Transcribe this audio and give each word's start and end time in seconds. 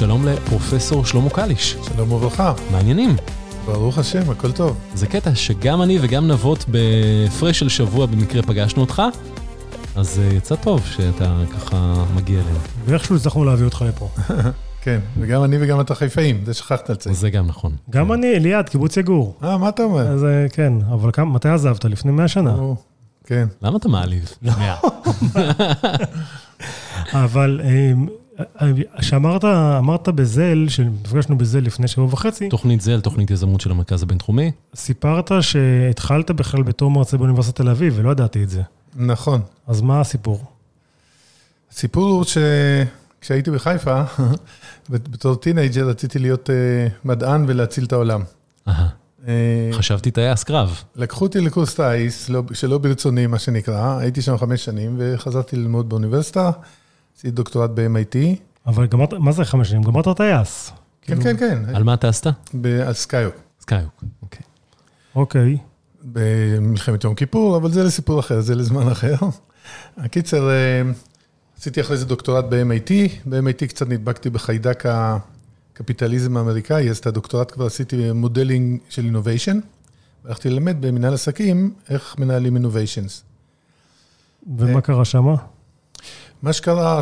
שלום 0.00 0.26
לפרופסור 0.26 1.04
שלמה 1.04 1.30
קליש. 1.30 1.76
שלום 1.88 2.12
וברכה. 2.12 2.54
מה 2.70 2.76
העניינים? 2.76 3.16
ברוך 3.66 3.98
השם, 3.98 4.30
הכל 4.30 4.52
טוב. 4.52 4.76
זה 4.94 5.06
קטע 5.06 5.34
שגם 5.34 5.82
אני 5.82 5.98
וגם 6.02 6.28
נבות 6.28 6.64
בהפרש 6.68 7.58
של 7.58 7.68
שבוע 7.68 8.06
במקרה 8.06 8.42
פגשנו 8.42 8.80
אותך, 8.80 9.02
אז 9.96 10.20
אה, 10.20 10.34
יצא 10.34 10.56
טוב 10.56 10.86
שאתה 10.86 11.42
ככה 11.52 12.04
מגיע 12.14 12.40
אלינו. 12.40 12.58
ואיכשהו 12.84 13.16
הצלחנו 13.16 13.44
להביא 13.44 13.64
אותך 13.64 13.84
לפה. 13.88 14.08
כן, 14.84 15.00
וגם 15.20 15.44
אני 15.44 15.56
וגם 15.60 15.80
אתה 15.80 15.94
חיפאים, 15.94 16.42
זה 16.44 16.54
שכחת 16.54 16.90
לציין. 16.90 17.14
זה 17.14 17.30
גם 17.30 17.46
נכון. 17.46 17.72
גם 17.90 18.12
אני, 18.12 18.40
ליד, 18.40 18.68
קיבוץ 18.68 18.96
יגור. 18.96 19.34
אה, 19.44 19.58
מה 19.58 19.68
אתה 19.68 19.82
אומר? 19.82 20.06
אז 20.08 20.24
אה, 20.24 20.46
כן, 20.52 20.72
אבל 20.92 21.10
כמה- 21.12 21.32
מתי 21.32 21.48
עזבת? 21.48 21.84
לפני 21.84 22.12
100 22.12 22.28
שנה. 22.28 22.56
כן. 23.24 23.48
למה 23.62 23.76
אתה 23.76 23.88
מעליב? 23.88 24.32
מאה. 24.42 24.76
אבל 27.24 27.60
אה, 27.64 27.92
שאמרת, 29.00 29.44
אמרת 29.78 30.08
בזה, 30.08 30.66
שנפגשנו 30.68 31.38
בזה 31.38 31.58
לפני 31.58 31.88
שבוע 31.88 32.08
וחצי, 32.10 32.48
תוכנית 32.48 32.80
זה 32.80 32.94
על 32.94 33.00
תוכנית 33.00 33.30
יזמות 33.30 33.60
של 33.60 33.70
המרכז 33.70 34.02
הבינתחומי. 34.02 34.52
סיפרת 34.74 35.30
שהתחלת 35.40 36.30
בכלל 36.30 36.62
בתור 36.62 36.90
מרצה 36.90 37.16
באוניברסיטת 37.16 37.56
תל 37.56 37.68
אביב, 37.68 37.94
ולא 37.96 38.10
ידעתי 38.10 38.42
את 38.42 38.50
זה. 38.50 38.62
נכון. 38.96 39.40
אז 39.66 39.80
מה 39.80 40.00
הסיפור? 40.00 40.44
הסיפור 41.72 42.08
הוא 42.08 42.24
שכשהייתי 42.24 43.50
בחיפה, 43.50 44.02
בתור 44.90 45.34
teenager 45.34 45.88
רציתי 45.88 46.18
להיות 46.18 46.50
אה, 46.50 46.54
מדען 47.04 47.44
ולהציל 47.48 47.84
את 47.84 47.92
העולם. 47.92 48.22
אהה, 48.68 48.88
אה, 49.28 49.70
חשבתי 49.72 50.10
טייס 50.10 50.44
קרב. 50.44 50.82
לקחו 50.96 51.24
אותי 51.24 51.40
לקורס 51.40 51.74
טיס, 51.74 52.28
לא- 52.28 52.42
שלא 52.52 52.78
ברצוני, 52.78 53.26
מה 53.26 53.38
שנקרא, 53.38 53.98
הייתי 53.98 54.22
שם 54.22 54.38
חמש 54.38 54.64
שנים 54.64 54.96
וחזרתי 54.98 55.56
ללמוד 55.56 55.88
באוניברסיטה, 55.88 56.50
עשיתי 57.16 57.30
דוקטורט 57.30 57.70
ב-MIT. 57.74 58.16
אבל 58.66 58.86
גמרת, 58.86 59.14
מה 59.14 59.32
זה 59.32 59.44
חמש 59.44 59.68
שנים? 59.70 59.82
גמרת 59.82 60.16
טייס. 60.16 60.70
כן, 61.02 61.22
כאילו, 61.22 61.38
כן, 61.38 61.64
כן, 61.66 61.74
על 61.74 61.82
מה 61.82 61.96
טסת? 61.96 62.26
ב- 62.54 62.66
על 62.66 62.92
סקייהוק. 62.92 63.34
סקייהוק. 63.60 64.04
אוקיי. 64.22 64.42
אוקיי. 65.14 65.58
במלחמת 66.04 67.04
יום 67.04 67.14
כיפור, 67.14 67.56
אבל 67.56 67.70
זה 67.70 67.84
לסיפור 67.84 68.20
אחר, 68.20 68.40
זה 68.40 68.54
לזמן 68.54 68.88
אחר. 68.88 69.14
הקיצר, 69.96 70.50
אה, 70.50 70.82
עשיתי 71.58 71.80
אחרי 71.80 71.96
זה 71.96 72.06
דוקטורט 72.06 72.44
ב-MIT, 72.48 72.90
ב-MIT 73.26 73.66
קצת 73.66 73.88
נדבקתי 73.88 74.30
בחיידק 74.30 74.84
הקפיטליזם 74.86 76.36
האמריקאי, 76.36 76.90
אז 76.90 76.98
את 76.98 77.06
הדוקטורט 77.06 77.52
כבר 77.52 77.66
עשיתי 77.66 78.12
modeling 78.12 78.80
של 78.88 79.04
innovation, 79.04 79.60
והלכתי 80.24 80.50
ללמד 80.50 80.76
במנהל 80.80 81.14
עסקים 81.14 81.74
איך 81.90 82.18
מנהלים 82.18 82.56
innovations. 82.56 83.22
ומה 84.56 84.80
קרה 84.80 85.04
שמה? 85.04 85.34
מה 86.42 86.52
שקרה, 86.52 87.00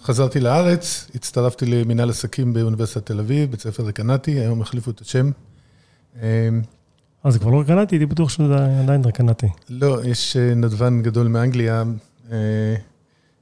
שחזרתי 0.00 0.40
לארץ, 0.40 1.10
הצטרפתי 1.14 1.66
למנהל 1.66 2.10
עסקים 2.10 2.52
באוניברסיטת 2.52 3.06
תל 3.06 3.18
אביב, 3.20 3.50
בית 3.50 3.60
ספר 3.60 3.82
רקנטי, 3.82 4.30
היום 4.30 4.62
החליפו 4.62 4.90
את 4.90 5.00
השם. 5.00 5.30
אה, 6.22 6.48
אז 7.24 7.32
זה 7.32 7.38
כבר 7.38 7.50
לא 7.50 7.60
רקנתי, 7.60 7.94
הייתי 7.94 8.06
בטוח 8.06 8.28
שזה 8.28 8.80
עדיין 8.80 9.04
רקנתי. 9.04 9.46
לא, 9.68 10.04
יש 10.04 10.36
אה, 10.36 10.54
נדבן 10.54 11.02
גדול 11.02 11.26
מאנגליה 11.26 11.84
אה, 12.32 12.36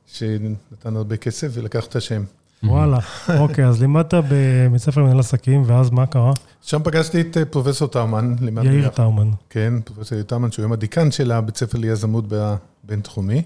שנתן 0.07 0.97
הרבה 0.97 1.17
כסף 1.17 1.49
ולקח 1.53 1.87
את 1.87 1.97
השם. 1.97 2.23
וואלה. 2.63 2.99
אוקיי, 3.39 3.67
אז 3.67 3.81
לימדת 3.81 4.15
בבית 4.15 4.81
ספר 4.81 5.01
למנהל 5.01 5.19
עסקים, 5.19 5.63
ואז 5.67 5.91
מה 5.91 6.07
קרה? 6.07 6.33
שם 6.63 6.81
פגשתי 6.85 7.21
את 7.21 7.37
אה, 7.37 7.45
פרופסור 7.45 7.89
טאומן. 7.89 8.35
יאיר. 8.63 8.89
טאומן. 8.89 9.31
כן, 9.51 9.75
פרופסור 9.85 10.17
יאיר 10.19 10.25
טאומן, 10.25 10.51
שהוא 10.51 10.63
היום 10.63 10.73
הדיקן 10.73 11.11
של 11.11 11.33
הבית 11.33 11.57
ספר 11.57 11.79
ליזמות 11.79 12.25
בבינתחומי. 12.29 13.43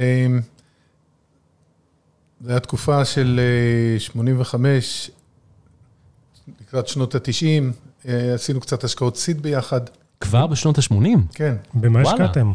אה, 0.00 0.26
זו 2.40 2.50
הייתה 2.50 2.60
תקופה 2.60 3.04
של 3.04 3.40
אה, 3.94 4.00
85, 4.00 5.10
לקראת 6.60 6.88
שנות 6.88 7.14
ה-90, 7.14 8.08
עשינו 8.34 8.60
קצת 8.60 8.84
השקעות 8.84 9.16
סיד 9.16 9.42
ביחד. 9.42 9.80
כבר 10.20 10.46
בשנות 10.46 10.78
ה-80? 10.78 11.18
כן. 11.34 11.54
במה. 11.74 12.00
השקעתם? 12.00 12.52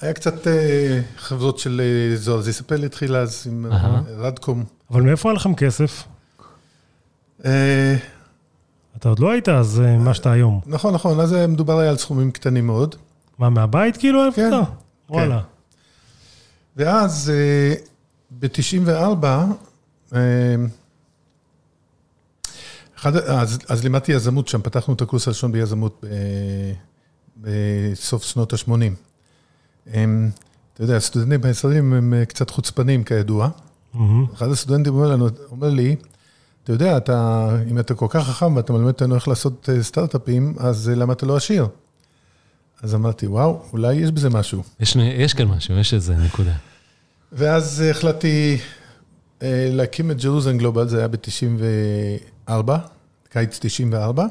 היה 0.00 0.12
קצת 0.12 0.46
אה, 0.46 1.00
חברות 1.16 1.58
של 1.58 1.80
אה, 1.84 2.16
זוהר 2.16 2.40
זיספל 2.40 2.84
התחילה 2.84 3.18
אז 3.18 3.46
עם. 3.50 3.66
אה, 3.72 4.00
רדקום. 4.16 4.64
אבל 4.90 5.02
מאיפה 5.02 5.28
היה 5.28 5.36
לכם 5.36 5.54
כסף? 5.54 6.04
אה, 7.44 7.96
אתה 8.96 9.08
עוד 9.08 9.18
לא 9.18 9.30
היית 9.30 9.48
אז 9.48 9.80
אה, 9.84 9.96
מה 9.96 10.14
שאתה 10.14 10.32
היום. 10.32 10.60
נכון, 10.66 10.94
נכון, 10.94 11.20
אז 11.20 11.34
אה, 11.34 11.46
מדובר 11.46 11.78
היה 11.78 11.90
על 11.90 11.96
סכומים 11.96 12.30
קטנים 12.30 12.66
מאוד. 12.66 12.94
מה, 13.38 13.50
מהבית 13.50 13.96
כאילו? 13.96 14.20
כן? 14.34 14.50
וואלה. 15.10 15.40
ואז 16.76 17.32
ב-94, 18.30 19.26
אז, 23.02 23.58
אז 23.68 23.84
לימדתי 23.84 24.12
יזמות 24.12 24.48
שם, 24.48 24.62
פתחנו 24.62 24.94
את 24.94 25.02
הקורס 25.02 25.26
הראשון 25.26 25.52
ביזמות 25.52 26.04
ב, 26.04 26.08
בסוף 27.36 28.22
שנות 28.22 28.52
ה-80. 28.52 29.90
אתה 30.76 30.84
יודע, 30.84 30.96
הסטודנטים 30.96 31.44
הישראלים 31.44 31.92
הם 31.92 32.14
אה, 32.14 32.24
קצת 32.24 32.50
חוצפנים 32.50 33.04
כידוע. 33.04 33.48
מהמם. 33.94 34.26
אחד 34.34 34.48
הסטודנטים 34.48 34.94
אומר, 34.94 35.08
לנו, 35.08 35.28
אומר 35.50 35.68
לי, 35.68 35.96
אתה 36.64 36.72
יודע, 36.72 36.96
אתה, 36.96 37.48
אם 37.70 37.78
אתה 37.78 37.94
כל 37.94 38.06
כך 38.10 38.28
חכם 38.28 38.56
ואתה 38.56 38.72
מלמד 38.72 38.86
אותנו 38.86 39.14
איך 39.14 39.28
לעשות 39.28 39.68
אה, 39.68 39.82
סטארט-אפים, 39.82 40.54
אז 40.58 40.88
אה, 40.88 40.94
למה 40.94 41.12
אתה 41.12 41.26
לא 41.26 41.36
עשיר? 41.36 41.66
אז 42.82 42.94
אמרתי, 42.94 43.26
וואו, 43.26 43.62
אולי 43.72 43.94
יש 43.94 44.10
בזה 44.10 44.30
משהו. 44.30 44.62
יש, 44.80 44.96
יש 44.96 45.34
כאן 45.34 45.46
משהו, 45.46 45.78
יש 45.78 45.94
איזה 45.94 46.16
נקודה. 46.16 46.52
ואז 47.32 47.80
החלטתי 47.80 48.58
אה, 49.42 49.68
להקים 49.72 50.10
את 50.10 50.22
ג'רוזן 50.22 50.58
גלובל, 50.58 50.88
זה 50.88 50.98
היה 50.98 51.08
ב-94, 51.08 52.72
קיץ 53.28 53.58
94. 53.60 54.26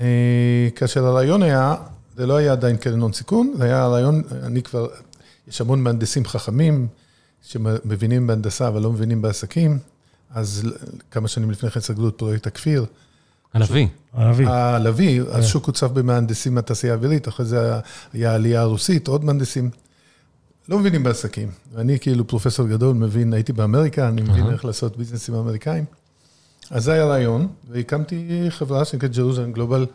אה, 0.00 0.68
כאשר 0.76 1.06
הרעיון 1.06 1.42
היה, 1.42 1.74
זה 2.16 2.26
לא 2.26 2.36
היה 2.36 2.52
עדיין 2.52 2.76
קרן 2.76 3.00
הון 3.00 3.12
סיכון, 3.12 3.54
זה 3.56 3.64
היה 3.64 3.82
הרעיון, 3.82 4.22
אני 4.42 4.62
כבר, 4.62 4.86
יש 5.48 5.60
המון 5.60 5.82
מהנדסים 5.82 6.24
חכמים 6.24 6.86
שמבינים 7.42 8.26
בהנדסה 8.26 8.68
אבל 8.68 8.82
לא 8.82 8.92
מבינים 8.92 9.22
בעסקים, 9.22 9.78
אז 10.30 10.62
כמה 11.10 11.28
שנים 11.28 11.50
לפני 11.50 11.70
כן 11.70 11.80
סגרו 11.80 12.08
את 12.08 12.14
פרויקט 12.16 12.46
הכפיר. 12.46 12.86
הלוי. 13.52 13.88
ערבי. 14.14 14.44
הלוי, 14.46 15.20
השוק 15.32 15.66
הוצף 15.66 15.86
במהנדסים 15.90 16.54
מהתעשייה 16.54 16.92
האווירית, 16.92 17.28
אחרי 17.28 17.46
זה 17.46 17.80
היה- 18.14 18.30
העלייה 18.32 18.60
הרוסית, 18.60 19.08
עוד 19.08 19.24
מהנדסים. 19.24 19.70
לא 20.68 20.78
מבינים 20.78 21.02
בעסקים. 21.02 21.50
ואני 21.74 21.98
כאילו 21.98 22.26
פרופסור 22.26 22.66
גדול, 22.66 22.96
מבין, 22.96 23.32
הייתי 23.32 23.52
באמריקה, 23.52 24.08
אני 24.08 24.22
מבין. 24.22 24.50
איך 24.50 24.64
לעשות 24.64 24.96
ביזנסים 24.96 25.34
אמריקאים. 25.34 25.84
אז 26.70 26.84
זה 26.84 26.92
היה 26.92 27.04
רעיון, 27.04 27.48
והקמתי 27.70 28.46
חברה 28.48 28.84
שנקראת 28.84 29.16
ג'רוזן 29.16 29.52
גלובל 29.52 29.86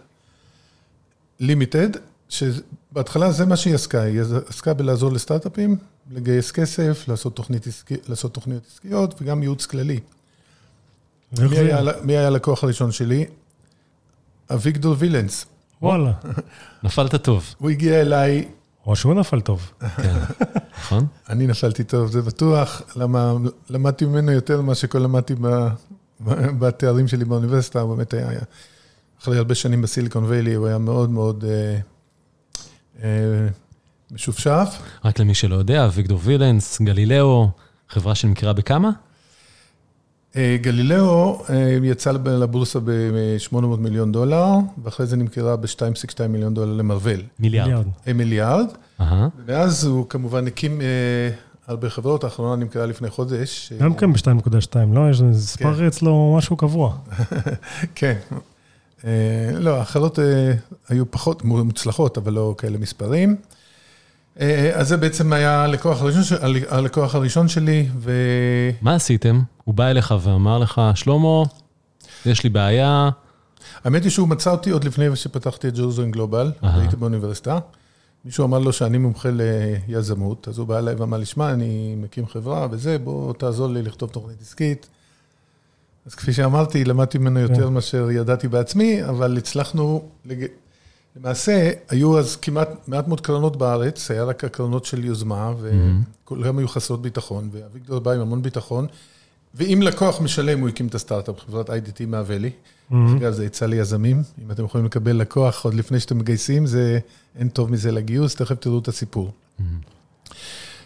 לימיטד, 1.40 1.90
שבהתחלה 2.30 3.32
זה 3.32 3.46
מה 3.46 3.56
שהיא 3.56 3.76
עסקה, 3.76 4.02
היא 4.02 4.22
עסקה 4.50 4.74
בלעזור 4.74 5.12
לסטארט-אפים, 5.12 5.76
לגייס 6.12 6.52
כסף, 6.52 7.06
לעשות, 7.08 7.36
תוכנית 7.36 7.68
עסקי, 7.68 7.96
לעשות 8.10 8.34
תוכניות 8.34 8.64
עסקיות 8.74 9.22
וגם 9.22 9.42
ייעוץ 9.42 9.66
כללי. 9.66 10.00
מי 11.40 11.58
היה, 11.58 11.82
מי 12.04 12.18
היה 12.18 12.28
הלקוח 12.28 12.64
הראשון 12.64 12.92
שלי? 12.92 13.26
אביגדור 14.52 14.96
וילנס. 15.00 15.46
וואלה. 15.82 16.12
נפלת 16.84 17.16
טוב. 17.16 17.56
הוא 17.58 17.70
הגיע 17.70 18.02
אליי, 18.02 18.46
או 18.86 18.96
שהוא 18.96 19.14
נפל 19.14 19.42
טוב. 19.42 19.72
כן. 20.04 20.14
נכון? 20.78 21.06
אני 21.30 21.48
נפלתי 21.48 21.84
טוב, 21.84 22.12
זה 22.12 22.22
בטוח, 22.22 22.82
למה 22.96 23.34
למדתי 23.70 24.06
ממנו 24.06 24.32
יותר 24.32 24.62
ממה 24.62 24.76
שכל 24.76 25.00
למדתי 25.00 25.36
ב, 25.36 25.48
ב, 26.20 26.34
בתארים 26.60 27.08
שלי 27.08 27.26
באוניברסיטה, 27.26 27.82
הוא 27.82 27.96
באמת 27.96 28.14
היה, 28.14 28.30
היה, 28.30 28.42
אחרי 29.22 29.38
הרבה 29.38 29.56
שנים 29.56 29.82
בסיליקון 29.82 30.26
ויילי, 30.26 30.54
הוא 30.54 30.68
היה 30.68 30.78
מאוד 30.78 31.10
מאוד 31.10 31.46
אה, 31.48 31.80
אה, 33.04 33.48
משופשף. 34.12 34.78
רק 35.06 35.20
למי 35.20 35.34
שלא 35.34 35.56
יודע, 35.56 35.86
אביגדור 35.86 36.20
וילנס, 36.24 36.82
גלילאו, 36.82 37.50
חברה 37.90 38.16
שנמכרה 38.16 38.54
בכמה? 38.54 38.92
אה, 40.36 40.58
גלילאו 40.62 41.42
אה, 41.50 41.56
יצא 41.84 42.12
לב- 42.12 42.28
לבורסה 42.28 42.80
ב-800 42.80 43.56
מיליון 43.80 44.12
דולר, 44.12 44.46
ואחרי 44.84 45.06
זה 45.06 45.16
נמכרה 45.18 45.56
ב-2.2 45.56 46.28
מיליון 46.30 46.54
דולר 46.54 46.74
למרוול, 46.74 47.22
מיליארד. 47.40 47.86
אה, 48.08 48.14
מיליארד. 48.14 48.66
אהה. 49.02 49.28
ואז 49.46 49.86
הוא 49.86 50.06
כמובן 50.10 50.48
הקים 50.48 50.82
אה, 50.82 50.86
הרבה 51.68 51.90
חברות, 51.90 52.24
האחרונה 52.24 52.64
נמכרה 52.64 52.86
לפני 52.86 53.10
חודש. 53.10 53.72
אה, 53.72 53.78
גם 53.78 53.94
כן 53.94 54.14
ב-2.2, 54.14 54.76
לא? 54.94 55.10
יש 55.10 55.22
איזה 55.22 55.48
ספר 55.48 55.88
אצלו 55.88 56.36
משהו 56.38 56.58
קבוע. 56.58 56.94
כן. 57.96 58.14
אה, 59.06 59.10
לא, 59.60 59.78
האחרות 59.78 60.20
אה, 60.20 60.54
היו 60.90 61.12
פחות 61.12 61.44
מוצלחות, 61.46 62.18
אבל 62.18 62.34
לא 62.34 62.56
כאלה 62.58 62.78
מספרים. 62.78 63.36
אה, 64.40 64.72
אז 64.74 64.88
זה 64.88 64.98
בעצם 64.98 65.34
היה 65.34 65.64
הלקוח 65.64 66.02
הראשון, 66.02 66.24
של- 66.24 66.36
הלקוח 66.70 67.16
הראשון 67.16 67.48
שלי, 67.48 67.88
ו... 68.00 68.12
מה 68.82 68.96
עשיתם? 68.96 69.42
הוא 69.64 69.76
בא 69.76 69.88
אליך 69.88 70.14
ואמר 70.22 70.58
לך, 70.58 70.82
שלמה, 70.96 71.44
יש 72.26 72.44
לי 72.44 72.50
בעיה, 72.50 73.10
האמת 73.84 74.04
היא 74.04 74.12
שהוא 74.12 74.28
מצא 74.28 74.52
אותי 74.52 74.70
עוד 74.70 74.84
לפני 74.84 75.16
שפתחתי 75.16 75.68
את 75.68 75.78
ג'ורזון 75.78 76.12
גלובל. 76.12 76.52
הייתי 76.62 76.96
באוניברסיטה, 76.96 77.60
מישהו 78.26 78.46
אמר 78.46 78.60
לו 78.60 78.74
שאני 78.74 78.98
מומחה 78.98 79.30
ליזמות, 79.88 80.48
אז 80.48 80.58
הוא 80.58 80.68
בא 80.68 80.80
אליי 80.80 80.96
ואמר 80.96 81.18
לי, 81.18 81.26
שמע, 81.26 81.54
אני 81.54 81.96
מקים 81.98 82.28
חברה 82.28 82.68
וזה, 82.72 82.98
בוא 82.98 83.34
תעזור 83.34 83.68
לי 83.68 83.82
לכתוב 83.82 84.10
תוכנית 84.10 84.42
עסקית. 84.42 84.88
אז 86.06 86.16
כפי 86.16 86.34
שאמרתי, 86.34 86.86
למדתי 86.86 87.18
ממנו 87.18 87.40
יותר 87.40 87.68
כן. 87.68 87.74
מאשר 87.74 88.12
ידעתי 88.12 88.48
בעצמי, 88.48 89.06
אבל 89.06 89.38
הצלחנו, 89.38 90.04
לג... 90.26 90.46
למעשה, 91.16 91.72
היו 91.90 92.20
אז 92.20 92.36
כמעט 92.36 92.70
מעט 92.88 93.08
מאוד 93.08 93.22
קרנות 93.22 93.58
בארץ, 93.58 94.12
היה 94.12 94.24
רק 94.24 94.44
הקרנות 94.44 94.86
של 94.86 95.06
יוזמה, 95.06 95.54
וכולם 95.62 96.58
היו 96.58 96.68
חסרות 96.68 97.02
ביטחון, 97.02 97.50
ואביגדור 97.52 98.00
בא 98.00 98.12
עם 98.12 98.20
המון 98.20 98.42
ביטחון, 98.42 98.88
ואם 99.54 99.82
לקוח 99.82 100.22
משלם, 100.22 100.60
הוא 100.60 100.70
הקים 100.70 100.88
את 100.88 100.96
הסטארט-אפ, 100.96 101.40
חברת 101.40 101.70
IDT 101.70 102.06
מהווה 102.08 102.38
לי. 102.38 102.50
אגב, 103.18 103.32
זה 103.34 103.46
עצה 103.46 103.68
ליזמים, 103.68 104.24
אם 104.44 104.52
אתם 104.52 104.66
יכולים 104.66 104.86
לקבל 104.86 105.16
לקוח 105.16 105.66
עוד 105.66 105.74
לפני 105.74 106.00
שאתם 106.00 106.18
מגייסים, 106.18 106.66
זה 106.66 107.00
אין 107.36 107.50
טוב 107.50 107.72
מזה 107.72 107.92
לגיוס, 107.92 108.36
תכף 108.36 108.56
תראו 108.60 108.80
את 108.80 108.88
הסיפור. 108.88 109.32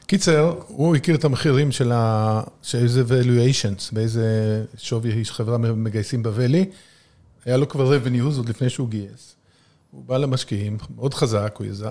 קיצר, 0.08 0.56
הוא 0.68 0.96
הכיר 0.96 1.16
את 1.16 1.26
המחירים 1.26 1.72
של 1.72 1.92
ה... 1.92 2.42
של 2.62 2.78
איזה 2.78 3.04
valuations, 3.04 3.90
באיזה 3.92 4.26
שווי 4.78 5.26
חברה 5.26 5.58
מגייסים 5.58 6.24
בוואלי. 6.24 6.66
היה 7.46 7.58
לו 7.58 7.70
כבר 7.70 7.98
revenues 7.98 8.38
עוד 8.38 8.50
לפני 8.50 8.70
שהוא 8.70 8.90
גייס. 8.90 9.36
הוא 9.92 10.06
בא 10.06 10.18
למשקיעים, 10.18 10.78
מאוד 10.96 11.14
חזק, 11.14 11.56
הוא 11.58 11.68
יז... 11.68 11.86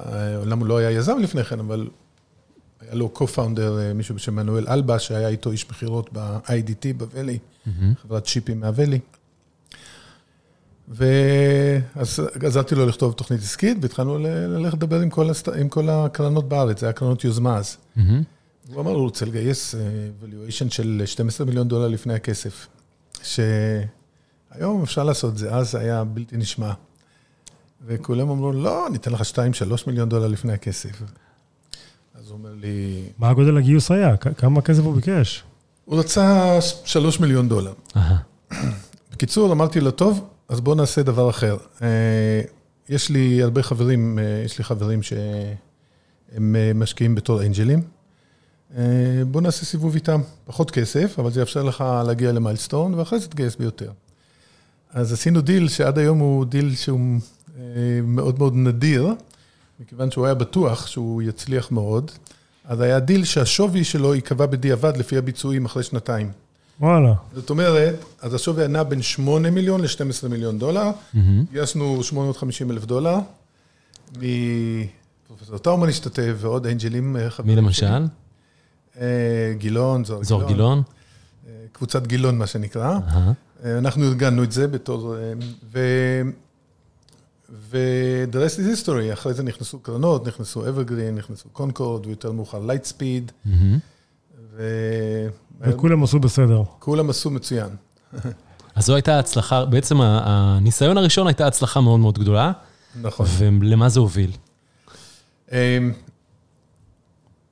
למה 0.44 0.60
הוא 0.60 0.68
לא 0.68 0.76
היה 0.76 0.90
יזם 0.90 1.18
לפני 1.18 1.44
כן, 1.44 1.60
אבל 1.60 1.88
היה 2.86 2.94
לו 2.94 3.12
co-founder, 3.16 3.94
מישהו 3.94 4.14
בשם 4.14 4.34
מנואל 4.34 4.68
אלבה, 4.68 4.98
שהיה 4.98 5.28
איתו 5.28 5.50
איש 5.50 5.70
מכירות 5.70 6.10
ב-IDT 6.12 6.94
בוואלי, 6.96 7.38
חברת 8.02 8.26
שיפים 8.26 8.60
מהוואלי. 8.60 8.98
ואז 10.88 12.20
עזרתי 12.42 12.74
לו 12.74 12.86
לכתוב 12.86 13.12
תוכנית 13.12 13.40
עסקית, 13.40 13.78
והתחלנו 13.82 14.18
ללכת 14.18 14.74
לדבר 14.74 15.00
עם 15.00 15.10
כל, 15.10 15.30
הסט... 15.30 15.48
עם 15.48 15.68
כל 15.68 15.88
הקרנות 15.88 16.48
בארץ, 16.48 16.80
זה 16.80 16.86
היה 16.86 16.92
קרנות 16.92 17.24
יוזמה 17.24 17.56
אז. 17.56 17.76
הוא 18.72 18.80
אמר, 18.80 18.90
הוא 18.90 19.02
רוצה 19.02 19.24
לגייס 19.26 19.74
valuation 20.22 20.70
של 20.70 21.02
12 21.06 21.46
מיליון 21.46 21.68
דולר 21.68 21.88
לפני 21.88 22.14
הכסף, 22.14 22.66
שהיום 23.22 24.82
אפשר 24.82 25.04
לעשות 25.04 25.32
את 25.32 25.38
זה, 25.38 25.54
אז 25.54 25.74
היה 25.74 26.04
בלתי 26.04 26.36
נשמע. 26.36 26.72
וכולם 27.86 28.30
אמרו, 28.30 28.52
לא, 28.52 28.86
ניתן 28.92 29.12
לך 29.12 29.20
2-3 29.20 29.34
מיליון 29.86 30.08
דולר 30.08 30.26
לפני 30.26 30.52
הכסף. 30.52 31.02
אז 32.26 32.30
הוא 32.30 32.38
אומר 32.38 32.54
לי... 32.60 33.02
מה 33.18 33.30
הגודל 33.30 33.56
הגיוס 33.56 33.90
היה? 33.90 34.16
כמה 34.16 34.62
כסף 34.62 34.82
הוא 34.82 34.94
ביקש? 34.94 35.44
הוא 35.84 35.98
רצה 35.98 36.58
3 36.84 37.20
מיליון 37.20 37.48
דולר. 37.48 37.72
בקיצור, 39.12 39.52
אמרתי 39.52 39.80
לו, 39.80 39.90
טוב, 39.90 40.28
אז 40.48 40.60
בואו 40.60 40.76
נעשה 40.76 41.02
דבר 41.02 41.30
אחר. 41.30 41.56
יש 42.88 43.10
לי 43.10 43.42
הרבה 43.42 43.62
חברים, 43.62 44.18
יש 44.44 44.58
לי 44.58 44.64
חברים 44.64 45.00
שהם 45.02 46.56
משקיעים 46.74 47.14
בתור 47.14 47.42
אנג'לים. 47.42 47.82
בואו 49.26 49.40
נעשה 49.40 49.64
סיבוב 49.64 49.94
איתם, 49.94 50.20
פחות 50.44 50.70
כסף, 50.70 51.18
אבל 51.18 51.30
זה 51.30 51.40
יאפשר 51.40 51.62
לך 51.62 51.84
להגיע 52.06 52.32
ל-milestone, 52.32 52.94
ואחרי 52.94 53.18
זה 53.18 53.28
תגייס 53.28 53.56
ביותר. 53.56 53.90
אז 54.90 55.12
עשינו 55.12 55.40
דיל 55.40 55.68
שעד 55.68 55.98
היום 55.98 56.18
הוא 56.18 56.44
דיל 56.44 56.74
שהוא 56.74 57.00
מאוד 58.04 58.38
מאוד 58.38 58.54
נדיר, 58.54 59.14
מכיוון 59.80 60.10
שהוא 60.10 60.26
היה 60.26 60.34
בטוח 60.34 60.86
שהוא 60.86 61.22
יצליח 61.22 61.70
מאוד. 61.70 62.10
אז 62.64 62.80
היה 62.80 63.00
דיל 63.00 63.24
שהשווי 63.24 63.84
שלו 63.84 64.14
ייקבע 64.14 64.46
בדיעבד 64.46 64.96
לפי 64.96 65.18
הביצועים 65.18 65.64
אחרי 65.64 65.82
שנתיים. 65.82 66.30
וואלה. 66.80 67.14
זאת 67.34 67.50
אומרת, 67.50 67.94
אז 68.20 68.34
השווי 68.34 68.62
היה 68.62 68.68
נע 68.68 68.82
בין 68.82 69.02
8 69.02 69.50
מיליון 69.50 69.80
ל-12 69.80 70.28
מיליון 70.28 70.58
דולר. 70.58 70.90
גייסנו 71.52 72.02
850 72.02 72.70
אלף 72.70 72.84
דולר. 72.84 73.16
מפרופסור 74.16 75.58
טאומן 75.58 75.88
השתתף 75.88 76.32
ועוד 76.36 76.66
אנג'לים. 76.66 77.16
מי 77.44 77.56
למשל? 77.56 78.06
גילון, 79.58 80.04
זוהר 80.04 80.22
גילון. 80.22 80.24
זוהר 80.24 80.46
גילון? 80.48 80.82
קבוצת 81.72 82.06
גילון, 82.06 82.38
מה 82.38 82.46
שנקרא. 82.46 82.98
אנחנו 83.64 84.04
ארגנו 84.04 84.44
את 84.44 84.52
זה 84.52 84.68
בתור... 84.68 85.14
ו-the 87.50 88.34
rest 88.34 88.58
is 88.58 88.86
history, 88.86 89.12
אחרי 89.12 89.34
זה 89.34 89.42
נכנסו 89.42 89.78
קרנות, 89.78 90.26
נכנסו 90.26 90.66
evergreen, 90.66 91.12
נכנסו 91.16 91.48
קונקורד, 91.48 92.06
ויותר 92.06 92.32
מאוחר 92.32 92.60
lightspeed. 92.68 93.32
ו... 94.56 94.62
וכולם 95.60 96.02
עשו 96.02 96.18
בסדר. 96.18 96.62
כולם 96.78 97.10
עשו 97.10 97.30
מצוין. 97.30 97.68
אז 98.74 98.86
זו 98.86 98.94
הייתה 98.94 99.18
הצלחה, 99.18 99.64
בעצם 99.64 100.00
הניסיון 100.00 100.98
הראשון 100.98 101.26
הייתה 101.26 101.46
הצלחה 101.46 101.80
מאוד 101.80 102.00
מאוד 102.00 102.18
גדולה. 102.18 102.52
נכון. 103.02 103.26
ולמה 103.38 103.88
זה 103.88 104.00
הוביל? 104.00 104.30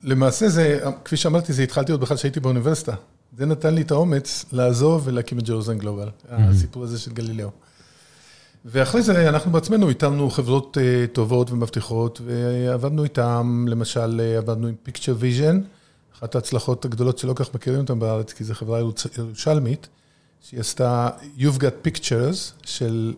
למעשה 0.03 0.49
זה, 0.49 0.79
כפי 1.05 1.17
שאמרתי, 1.17 1.53
זה 1.53 1.63
התחלתי 1.63 1.91
עוד 1.91 2.01
בכלל 2.01 2.17
כשהייתי 2.17 2.39
באוניברסיטה. 2.39 2.93
זה 3.37 3.45
נתן 3.45 3.73
לי 3.73 3.81
את 3.81 3.91
האומץ 3.91 4.45
לעזוב 4.51 5.01
ולהקים 5.05 5.39
את 5.39 5.43
ג'רוזלם 5.43 5.77
גלובל, 5.77 6.09
הסיפור 6.29 6.83
הזה 6.83 6.99
של 6.99 7.11
גלילאו. 7.11 7.49
ואחרי 8.65 9.01
זה 9.01 9.29
אנחנו 9.29 9.51
בעצמנו 9.51 9.89
איתרנו 9.89 10.29
חברות 10.29 10.77
טובות 11.13 11.51
ומבטיחות, 11.51 12.21
ועבדנו 12.25 13.03
איתם, 13.03 13.65
למשל 13.69 14.21
עבדנו 14.37 14.67
עם 14.67 14.75
פיקצ'ר 14.83 15.15
ויז'ן, 15.19 15.61
אחת 16.17 16.35
ההצלחות 16.35 16.85
הגדולות 16.85 17.17
שלא 17.17 17.33
כך 17.35 17.55
מכירים 17.55 17.79
אותם 17.79 17.99
בארץ, 17.99 18.33
כי 18.33 18.43
זו 18.43 18.53
חברה 18.53 18.79
ירושלמית, 19.17 19.87
שהיא 20.41 20.59
עשתה 20.59 21.09
You've 21.37 21.59
Got 21.59 21.87
Pictures 21.87 22.65
של, 22.65 23.13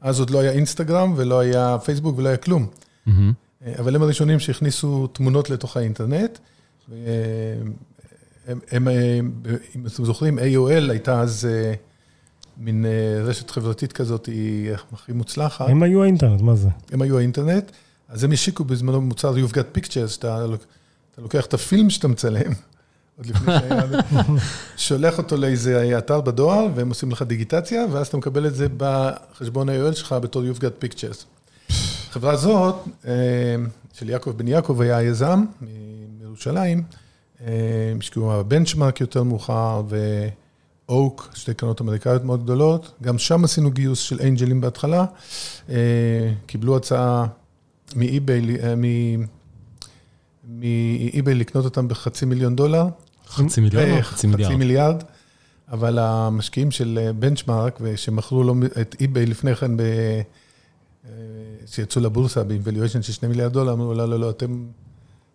אז 0.00 0.20
עוד 0.20 0.30
לא 0.30 0.40
היה 0.40 0.50
אינסטגרם 0.50 1.14
ולא 1.16 1.40
היה 1.40 1.76
פייסבוק 1.84 2.18
ולא 2.18 2.28
היה 2.28 2.36
כלום. 2.36 2.66
אבל 3.78 3.94
הם 3.94 4.02
הראשונים 4.02 4.40
שהכניסו 4.40 5.06
תמונות 5.06 5.50
לתוך 5.50 5.76
האינטרנט. 5.76 6.38
הם, 6.88 8.58
הם, 8.70 8.88
אם 9.76 9.86
אתם 9.86 10.04
זוכרים, 10.04 10.38
AOL 10.38 10.90
הייתה 10.90 11.20
אז 11.20 11.48
מין 12.56 12.84
רשת 13.24 13.50
חברתית 13.50 13.92
כזאת, 13.92 14.26
היא 14.26 14.72
הכי 14.92 15.12
מוצלחת. 15.12 15.68
הם 15.68 15.82
היו 15.82 16.02
האינטרנט, 16.02 16.40
מה 16.40 16.54
זה? 16.54 16.68
הם 16.92 17.02
היו 17.02 17.18
האינטרנט, 17.18 17.70
אז 18.08 18.24
הם 18.24 18.32
השיקו 18.32 18.64
בזמנו 18.64 19.00
מוצר 19.00 19.34
You've 19.34 19.52
Got 19.52 19.78
Pictures, 19.78 20.08
שאתה 20.08 20.46
לוקח 21.18 21.46
את 21.46 21.54
הפילם 21.54 21.90
שאתה 21.90 22.08
מצלם, 22.08 22.52
עוד 23.18 23.26
לפני 23.26 23.52
שהיה, 23.58 23.80
שולח 24.76 25.18
אותו 25.18 25.36
לאיזה 25.36 25.98
אתר 25.98 26.20
בדואר, 26.20 26.66
והם 26.74 26.88
עושים 26.88 27.10
לך 27.10 27.22
דיגיטציה, 27.22 27.84
ואז 27.92 28.06
אתה 28.06 28.16
מקבל 28.16 28.46
את 28.46 28.54
זה 28.54 28.66
בחשבון 28.76 29.68
AOL 29.68 29.94
שלך 29.94 30.14
בתור 30.22 30.42
You've 30.42 30.60
Got 30.60 30.84
Pictures. 30.84 31.24
החברה 32.10 32.32
הזאת, 32.32 32.74
של 33.92 34.08
יעקב 34.08 34.30
בן 34.30 34.48
יעקב, 34.48 34.80
היה 34.80 34.96
היזם 34.96 35.44
מירושלים, 36.18 36.82
השקיעו 38.00 38.28
בבנצ'מארק 38.28 39.00
יותר 39.00 39.22
מאוחר, 39.22 39.82
ואוק, 40.88 41.30
שתי 41.34 41.54
קרנות 41.54 41.80
אמריקאיות 41.80 42.24
מאוד 42.24 42.44
גדולות, 42.44 42.92
גם 43.02 43.18
שם 43.18 43.44
עשינו 43.44 43.70
גיוס 43.70 43.98
של 43.98 44.20
אנג'לים 44.20 44.60
בהתחלה, 44.60 45.04
קיבלו 46.46 46.76
הצעה 46.76 47.26
מאי-ביי, 47.96 48.56
מאי-ביי 50.48 51.34
לקנות 51.34 51.64
אותם 51.64 51.88
בחצי 51.88 52.24
מיליון 52.24 52.56
דולר. 52.56 52.86
חצי 53.28 53.60
מיליון 53.60 53.90
או 53.90 54.02
חצי 54.02 54.26
מיליארד? 54.26 54.48
חצי 54.50 54.56
מיליארד, 54.56 55.02
אבל 55.72 55.98
המשקיעים 55.98 56.70
של 56.70 57.10
בנצ'מארק, 57.18 57.78
שמכרו 57.96 58.42
לו 58.42 58.54
את 58.80 58.96
אי-ביי 59.00 59.26
לפני 59.26 59.54
כן, 59.54 59.70
שיצאו 61.66 62.02
לבורסה 62.02 62.44
ב-valuation 62.44 63.02
של 63.02 63.12
2 63.12 63.32
מיליארד 63.32 63.52
דולר, 63.52 63.72
אמרו, 63.72 63.94
לא, 63.94 64.08
לא, 64.08 64.20
לא, 64.20 64.30
אתם 64.30 64.64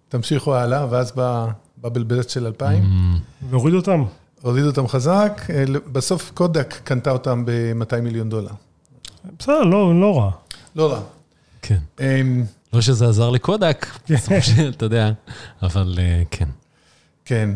תמשיכו 0.10 0.56
הלאה, 0.56 0.88
ואז 0.90 1.12
בא 1.12 1.48
בבל 1.82 2.04
ברסט 2.04 2.30
של 2.30 2.46
2000. 2.46 2.84
והורידו 3.50 3.78
אותם. 3.78 4.04
הורידו 4.42 4.68
אותם 4.68 4.88
חזק, 4.88 5.42
בסוף 5.92 6.32
קודק 6.34 6.76
קנתה 6.84 7.12
אותם 7.12 7.46
ב-200 7.46 8.02
מיליון 8.02 8.30
דולר. 8.30 8.52
בסדר, 9.40 9.64
לא, 9.64 10.02
לא 10.02 10.18
רע. 10.18 10.32
לא 10.76 10.92
רע. 10.92 11.02
כן. 11.62 11.78
לא 12.74 12.82
שזה 12.82 13.08
עזר 13.08 13.30
לקודק, 13.30 13.86
אתה 14.70 14.86
יודע, 14.86 15.12
אבל 15.62 16.00
כן. 16.32 16.50
כן, 17.26 17.50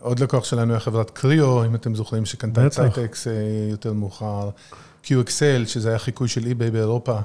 עוד 0.00 0.20
לקוח 0.20 0.44
שלנו 0.44 0.72
היה 0.72 0.80
חברת 0.80 1.10
קריאו, 1.10 1.64
אם 1.64 1.74
אתם 1.74 1.94
זוכרים, 1.94 2.26
שקנתה 2.26 2.66
את 2.66 2.72
סייטקס 2.72 3.26
יותר 3.70 3.92
מאוחר. 3.92 4.50
QXL, 5.04 5.66
שזה 5.66 5.88
היה 5.88 5.98
חיקוי 5.98 6.28
של 6.28 6.40
eBay 6.40 6.70
באירופה. 6.72 7.18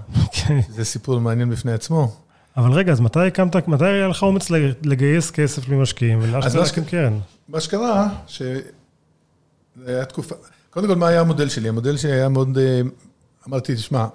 זה 0.69 0.85
סיפור 0.85 1.19
מעניין 1.19 1.49
בפני 1.49 1.71
עצמו. 1.71 2.11
אבל 2.57 2.71
רגע, 2.71 2.91
אז 2.91 2.99
מתי 2.99 3.27
הקמת, 3.27 3.67
מתי 3.67 3.85
היה 3.85 4.07
לך 4.07 4.23
אומץ 4.23 4.49
לגייס 4.83 5.31
כסף 5.31 5.69
למשקיעים 5.69 6.19
ולאשכרה 6.21 6.63
להקים 6.63 6.85
קרן? 6.85 7.19
מה 7.49 7.59
שקרה, 7.59 8.09
שהיה 8.27 10.05
תקופה, 10.09 10.35
קודם 10.69 10.87
כל, 10.87 10.95
מה 10.95 11.07
היה 11.07 11.21
המודל 11.21 11.49
שלי? 11.49 11.69
המודל 11.69 11.97
שלי 11.97 12.11
היה 12.11 12.29
מאוד, 12.29 12.57
אמרתי, 13.47 13.75
תשמע, 13.75 14.07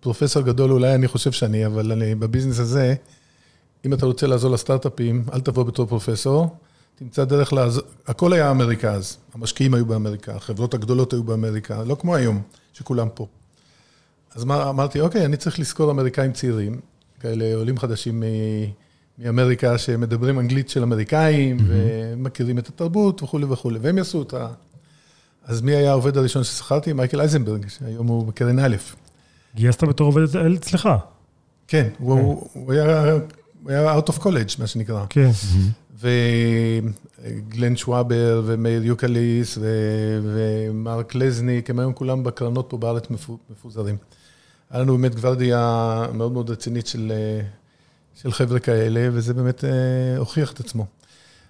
פרופסור 0.00 0.42
גדול 0.42 0.72
אולי 0.72 0.94
אני 0.94 1.08
חושב 1.08 1.32
שאני, 1.32 1.66
אבל 1.66 1.92
אני 1.92 2.14
בביזנס 2.14 2.58
הזה, 2.58 2.94
אם 3.86 3.94
אתה 3.94 4.06
רוצה 4.06 4.26
לעזור 4.26 4.50
לסטארט-אפים, 4.50 5.24
אל 5.32 5.40
תבוא 5.40 5.64
בתור 5.64 5.86
פרופסור, 5.86 6.56
תמצא 6.94 7.24
דרך 7.24 7.52
לעזור, 7.52 7.82
הכל 8.06 8.32
היה 8.32 8.50
אמריקה 8.50 8.92
אז, 8.92 9.16
המשקיעים 9.34 9.74
היו 9.74 9.86
באמריקה, 9.86 10.34
החברות 10.34 10.74
הגדולות 10.74 11.12
היו 11.12 11.22
באמריקה, 11.22 11.84
לא 11.84 11.94
כמו 11.94 12.14
היום, 12.16 12.42
שכולם 12.72 13.08
פה. 13.14 13.26
אז 14.34 14.44
מה, 14.44 14.70
אמרתי, 14.70 15.00
אוקיי, 15.00 15.24
אני 15.24 15.36
צריך 15.36 15.58
לזכור 15.58 15.90
אמריקאים 15.90 16.32
צעירים, 16.32 16.80
כאלה 17.20 17.54
עולים 17.54 17.78
חדשים 17.78 18.22
מאמריקה, 19.18 19.78
שמדברים 19.78 20.38
אנגלית 20.38 20.68
של 20.68 20.82
אמריקאים, 20.82 21.56
ומכירים 21.66 22.58
את 22.58 22.68
התרבות 22.68 23.22
וכולי 23.22 23.44
וכולי, 23.44 23.78
והם 23.82 23.98
יעשו 23.98 24.18
אותה. 24.18 24.48
אז 25.44 25.60
מי 25.62 25.72
היה 25.72 25.90
העובד 25.90 26.16
הראשון 26.16 26.44
ששכרתי? 26.44 26.92
מייקל 26.92 27.20
אייזנברג, 27.20 27.68
שהיום 27.68 28.06
הוא 28.06 28.26
בקרן 28.26 28.58
א'. 28.58 28.76
גייסת 29.54 29.84
בתור 29.84 30.06
עובד 30.06 30.36
אצלך. 30.56 30.88
כן, 31.68 31.88
הוא, 31.98 32.48
הוא, 32.52 32.72
היה, 32.72 33.12
הוא 33.62 33.70
היה 33.70 33.98
out 33.98 34.02
of 34.08 34.18
college, 34.18 34.54
מה 34.58 34.66
שנקרא. 34.66 35.04
כן. 35.08 35.30
וגלן 36.00 37.76
שוואבר, 37.76 38.42
ומאיר 38.46 38.84
יוקליס, 38.84 39.58
ו- 39.60 40.20
ומרק 40.22 41.14
לזניק, 41.14 41.70
הם 41.70 41.78
היום 41.78 41.92
כולם 41.92 42.24
בקרנות 42.24 42.66
פה 42.70 42.76
בארץ 42.78 43.04
מפו- 43.10 43.38
מפוזרים. 43.50 43.96
היה 44.70 44.80
לנו 44.82 44.98
באמת 44.98 45.14
גוורדיה 45.14 45.58
מאוד 46.14 46.32
מאוד 46.32 46.50
רצינית 46.50 46.86
של, 46.86 47.12
אה, 47.14 47.40
של 48.14 48.32
חבר'ה 48.32 48.58
כאלה, 48.58 49.08
וזה 49.12 49.34
באמת 49.34 49.64
אה, 49.64 49.70
הוכיח 50.18 50.52
את 50.52 50.60
עצמו. 50.60 50.86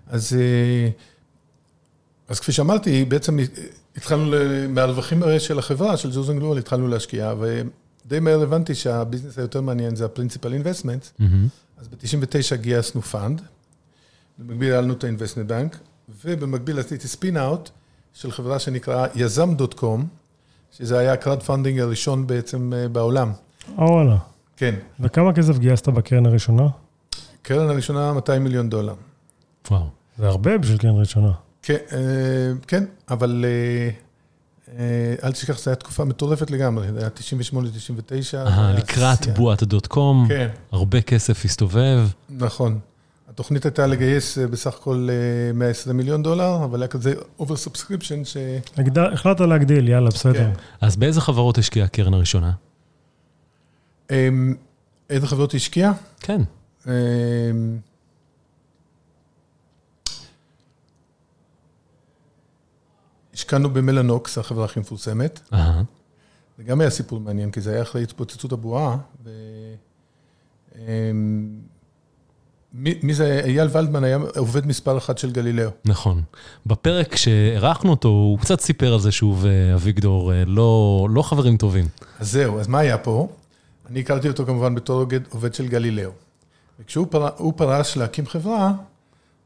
אז, 0.06 0.36
אה, 0.40 0.88
אז 2.28 2.40
כפי 2.40 2.52
שאמרתי, 2.52 3.04
בעצם 3.04 3.38
התחלנו, 3.96 4.30
ל- 4.30 4.66
מהרווחים 4.66 5.22
של 5.38 5.58
החברה, 5.58 5.96
של 5.96 6.12
ג'רוזלם 6.12 6.38
גלובל, 6.38 6.58
התחלנו 6.58 6.88
להשקיע, 6.88 7.34
ודי 7.40 8.20
מהר 8.20 8.42
הבנתי 8.42 8.74
שה-business 8.74 9.38
היותר 9.38 9.60
מעניין 9.60 9.96
זה 9.96 10.04
ה-Principal 10.04 10.46
Investments. 10.64 11.08
מהמם. 11.18 11.48
אז 11.78 11.88
ב-99 11.88 12.56
גייסנו 12.56 13.02
fund, 13.02 13.42
במקביל 14.38 14.72
היה 14.72 14.80
לנו 14.80 14.92
את 14.94 15.04
ה-investment 15.04 15.50
bank, 15.50 15.76
ובמקביל 16.24 16.78
עשיתי 16.78 17.08
spin 17.08 17.36
out 17.36 17.70
של 18.12 18.32
חברה 18.32 18.58
שנקרא 18.58 19.06
יזם.קום, 19.14 20.06
שזה 20.76 20.98
היה 20.98 21.12
ה-crowdfunding 21.12 21.80
הראשון 21.80 22.26
בעצם 22.26 22.72
אה, 22.76 22.88
בעולם. 22.88 23.32
אה, 23.78 23.84
וואלה. 23.84 24.16
כן, 24.62 24.74
וכמה 25.00 25.32
כסף 25.32 25.58
גייסת 25.58 25.88
בקרן 25.88 26.26
הראשונה? 26.26 26.66
קרן 27.42 27.68
הראשונה 27.68 28.12
200 28.12 28.44
מיליון 28.44 28.70
דולר. 28.70 28.94
וואו. 29.70 29.86
זה 30.18 30.26
הרבה 30.28 30.58
בשביל 30.58 30.78
קרן 30.78 31.00
ראשונה. 31.00 31.32
כן, 31.62 31.76
אה, 31.92 31.98
כן 32.66 32.84
אבל 33.10 33.44
אה, 33.44 33.90
אה, 34.78 35.14
אל 35.24 35.32
תשכח, 35.32 35.58
זו 35.58 35.70
הייתה 35.70 35.84
תקופה 35.84 36.04
מטורפת 36.04 36.50
לגמרי, 36.50 36.92
זה 36.92 36.98
היה 36.98 37.08
98-99. 37.08 38.36
אה, 38.36 38.72
לקראת 38.72 39.38
בועת 39.38 39.62
dot 39.62 39.86
com, 39.86 40.26
כן, 40.28 40.48
הרבה 40.72 41.00
כסף 41.00 41.44
הסתובב. 41.44 42.00
נכון. 42.30 42.78
התוכנית 43.28 43.64
הייתה 43.64 43.86
לגייס 43.86 44.38
בסך 44.38 44.74
הכל 44.74 45.08
אה, 45.10 45.52
120 45.52 45.96
מיליון 45.96 46.22
דולר, 46.22 46.64
אבל 46.64 46.82
היה 46.82 46.88
כזה 46.88 47.14
oversubscription 47.38 48.24
ש... 48.24 48.36
החלטת 49.12 49.40
להגדיל, 49.40 49.88
יאללה, 49.88 50.10
בסדר. 50.10 50.34
כן. 50.34 50.50
אז 50.80 50.96
באיזה 50.96 51.20
חברות 51.20 51.58
השקיעה 51.58 51.86
הקרן 51.86 52.14
הראשונה? 52.14 52.50
אמ, 54.12 54.54
איזה 55.10 55.26
חברות 55.26 55.54
השקיעה? 55.54 55.92
כן. 56.20 56.40
אמ, 56.86 56.92
השקענו 63.34 63.70
במלנוקס, 63.70 64.38
החברה 64.38 64.64
הכי 64.64 64.80
מפורסמת. 64.80 65.40
זה 66.58 66.64
גם 66.64 66.80
היה 66.80 66.90
סיפור 66.90 67.20
מעניין, 67.20 67.50
כי 67.50 67.60
זה 67.60 67.72
היה 67.72 67.82
אחרי 67.82 68.02
התפוצצות 68.02 68.52
הבועה. 68.52 68.96
ו... 69.24 69.30
אמ, 70.78 71.48
מי 72.74 72.94
מי 73.02 73.14
זה? 73.14 73.40
אייל 73.44 73.68
ולדמן 73.72 74.04
היה 74.04 74.18
עובד 74.36 74.66
מספר 74.66 74.98
אחת 74.98 75.18
של 75.18 75.30
גלילאו. 75.30 75.70
נכון. 75.84 76.22
בפרק 76.66 77.16
שאירחנו 77.16 77.90
אותו, 77.90 78.08
הוא 78.08 78.38
קצת 78.38 78.60
סיפר 78.60 78.92
על 78.92 79.00
זה 79.00 79.12
שהוא 79.12 79.36
ואביגדור 79.40 80.32
אה, 80.32 80.44
לא, 80.46 81.06
לא 81.10 81.22
חברים 81.22 81.56
טובים. 81.56 81.88
אז 82.20 82.32
זהו, 82.32 82.60
אז 82.60 82.68
מה 82.68 82.78
היה 82.78 82.98
פה? 82.98 83.28
אני 83.92 84.00
הכרתי 84.00 84.28
אותו 84.28 84.46
כמובן 84.46 84.74
בתור 84.74 85.04
עובד- 85.30 85.54
של 85.54 85.68
גלילאו. 85.68 86.10
וכשהוא 86.80 87.06
פר, 87.10 87.28
הוא 87.36 87.52
פרש 87.56 87.96
להקים 87.96 88.26
חברה, 88.26 88.72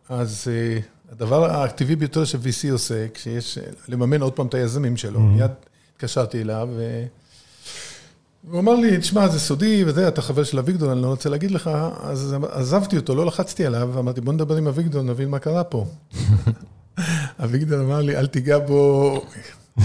אז 0.09 0.49
uh, 0.49 1.13
הדבר 1.13 1.51
הטבעי 1.51 1.97
ביותר 1.97 2.25
ש-VC 2.25 2.73
עושה, 2.73 3.07
כשיש, 3.15 3.59
לממן 3.89 4.23
עוד 4.23 4.33
פעם 4.33 4.47
את 4.47 4.55
היזמים 4.55 4.97
שלו, 4.97 5.21
מיד 5.21 5.51
התקשרתי 5.95 6.43
אליו, 6.43 6.69
ו... 6.77 7.05
הוא 8.51 8.61
אמר 8.61 8.75
לי, 8.75 8.99
תשמע, 8.99 9.29
זה 9.29 9.41
סודי 9.41 9.85
וזה, 9.87 10.09
אתה 10.09 10.23
חבר 10.23 10.45
של 10.45 10.59
אביגדור, 10.59 10.93
אני 10.93 11.03
לא 11.03 11.07
רוצה 11.07 11.29
להגיד 11.29 11.51
לך, 11.51 11.71
אז 12.03 12.37
עזבתי 12.51 12.97
אותו, 12.97 13.15
לא 13.15 13.27
לחצתי 13.27 13.67
עליו, 13.67 13.91
ואמרתי, 13.93 14.21
בוא 14.21 14.33
נדבר 14.33 14.57
עם 14.57 14.67
אביגדור, 14.67 15.03
נבין 15.03 15.29
מה 15.29 15.39
קרה 15.39 15.65
פה. 15.65 15.87
אביגדור 17.45 17.81
אמר 17.81 18.03
לי, 18.03 18.17
אל 18.17 18.27
תיגע 18.27 18.59
בו, 18.59 19.21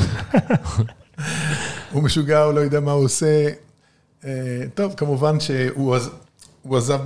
הוא 1.92 2.04
משוגע, 2.04 2.44
הוא 2.44 2.54
לא 2.54 2.60
יודע 2.60 2.80
מה 2.80 2.92
הוא 2.92 3.04
עושה. 3.06 3.50
אה, 4.26 4.30
טוב, 4.74 4.94
כמובן 4.98 5.40
שהוא 5.40 5.96
עז- 5.96 6.10
הוא 6.62 6.78
עזב 6.78 7.00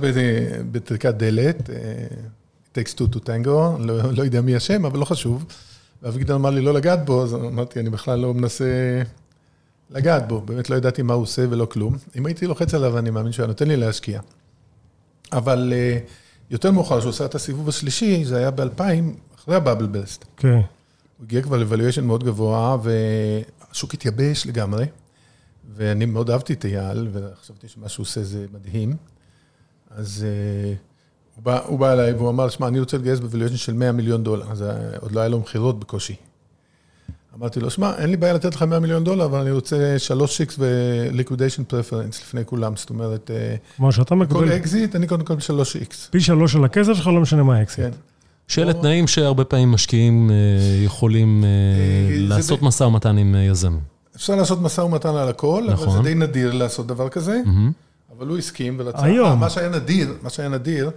בטריקת 0.72 1.14
דלת, 1.14 1.70
takes 2.74 2.92
two 2.98 3.14
to 3.14 3.18
tango, 3.18 3.50
לא, 3.80 4.22
יודע 4.24 4.40
מי 4.40 4.56
השם, 4.56 4.84
אבל 4.84 4.98
לא 4.98 5.04
חשוב. 5.04 5.44
ואביגדור 6.02 6.36
אמר 6.36 6.50
לי 6.50 6.60
לא 6.60 6.74
לגעת 6.74 7.04
בו, 7.04 7.22
אז 7.22 7.34
אמרתי, 7.34 7.80
אני 7.80 7.90
בכלל 7.90 8.18
לא 8.18 8.34
מנסה 8.34 9.02
לגעת 9.90 10.28
בו, 10.28 10.40
באמת 10.40 10.70
לא 10.70 10.76
ידעתי 10.76 11.02
מה 11.02 11.14
הוא 11.14 11.22
עושה 11.22 11.44
ולא 11.50 11.64
כלום. 11.64 11.96
אם 12.16 12.26
הייתי 12.26 12.46
לוחץ 12.46 12.74
עליו, 12.74 12.98
אני 12.98 13.10
מאמין 13.10 13.32
שהוא 13.32 13.42
היה 13.42 13.48
נותן 13.48 13.68
לי 13.68 13.76
להשקיע. 13.76 14.20
אבל 15.32 15.72
אה, 15.76 15.98
יותר 16.50 16.70
מאוחר, 16.72 16.98
כשהוא 16.98 17.10
עשה 17.10 17.24
את 17.24 17.34
הסיבוב 17.34 17.68
השלישי, 17.68 18.24
זה 18.24 18.36
היה 18.36 18.50
ב-2000, 18.50 18.80
אחרי 19.38 19.56
ה-bubble 19.56 19.86
burst. 19.86 20.24
כן. 20.36 20.48
הוא 20.54 20.62
הגיע 21.24 21.42
כבר 21.42 21.56
ל-valuation 21.56 22.00
מאוד 22.02 22.24
גבוה, 22.24 22.76
והשוק 22.82 23.94
התייבש 23.94 24.46
לגמרי, 24.46 24.84
ואני 25.74 26.04
מאוד 26.06 26.30
אהבתי 26.30 26.52
את 26.52 26.64
אייל, 26.64 27.08
וחשבתי 27.12 27.68
שמה 27.68 27.88
שהוא 27.88 28.04
עושה 28.04 28.22
זה 28.22 28.46
מדהים. 28.52 28.96
אז 29.90 30.24
אה, 30.24 30.76
הוא, 31.36 31.44
בא, 31.44 31.60
הוא 31.66 31.78
בא 31.78 31.92
אליי 31.92 32.12
והוא 32.12 32.28
אמר, 32.30 32.48
שמע, 32.48 32.68
אני 32.68 32.80
רוצה 32.80 32.96
לגייס 32.98 33.20
ב-valuation 33.20 33.56
של 33.56 33.72
100 33.72 33.92
מיליון 33.92 34.24
דולר, 34.24 34.50
אז 34.50 34.62
אה, 34.62 34.68
עוד 35.00 35.12
לא 35.12 35.20
היה 35.20 35.28
לו 35.28 35.38
מכירות 35.40 35.80
בקושי. 35.80 36.14
אמרתי 37.38 37.60
לו, 37.60 37.70
שמע, 37.70 37.92
אין 37.98 38.10
לי 38.10 38.16
בעיה 38.16 38.32
לתת 38.32 38.54
לך 38.54 38.62
100 38.62 38.80
מיליון 38.80 39.04
דולר, 39.04 39.24
אבל 39.24 39.40
אני 39.40 39.50
רוצה 39.50 39.96
3-6 40.08 40.20
ו-liquidation 40.58 41.72
preference 41.72 42.20
לפני 42.22 42.44
כולם, 42.44 42.76
זאת 42.76 42.90
אומרת, 42.90 43.30
אה, 43.30 43.56
כמו 43.76 43.92
שאתה 43.92 44.08
כל 44.08 44.16
מקבל 44.16 44.56
אקזיט, 44.56 44.96
אני 44.96 45.06
קודם 45.06 45.24
כל 45.24 45.34
3-X. 45.34 45.94
פי 46.10 46.20
שלוש 46.20 46.52
של 46.52 46.64
הכסף 46.64 46.94
שלך, 46.94 47.06
לא 47.06 47.20
משנה 47.20 47.42
מה 47.42 47.56
האקסיט. 47.56 47.84
כן. 47.84 47.90
שאלה 48.48 48.72
או- 48.72 48.80
תנאים 48.80 49.06
שהרבה 49.06 49.44
פעמים 49.44 49.70
משקיעים 49.70 50.30
אה, 50.30 50.84
יכולים 50.84 51.44
לעשות 52.10 52.60
ב- 52.60 52.64
משא 52.64 52.84
ומתן 52.84 53.18
עם 53.18 53.34
יזם. 53.50 53.78
אפשר 54.16 54.36
לעשות 54.36 54.60
משא 54.60 54.80
ומתן 54.80 55.08
על 55.08 55.28
הכל, 55.28 55.64
אבל 55.64 55.72
נכון. 55.72 55.96
זה 55.96 56.08
די 56.08 56.14
נדיר 56.14 56.52
לעשות 56.52 56.86
דבר 56.86 57.08
כזה. 57.08 57.40
מהמם. 57.46 57.72
אבל 58.18 58.26
הוא 58.26 58.38
הסכים. 58.38 58.80
אה, 58.94 59.34
מה 59.34 59.50
שהיה 59.50 59.68
נדיר, 59.68 60.14
מה 60.22 60.30
שהיה 60.30 60.48
נדיר, 60.48 60.90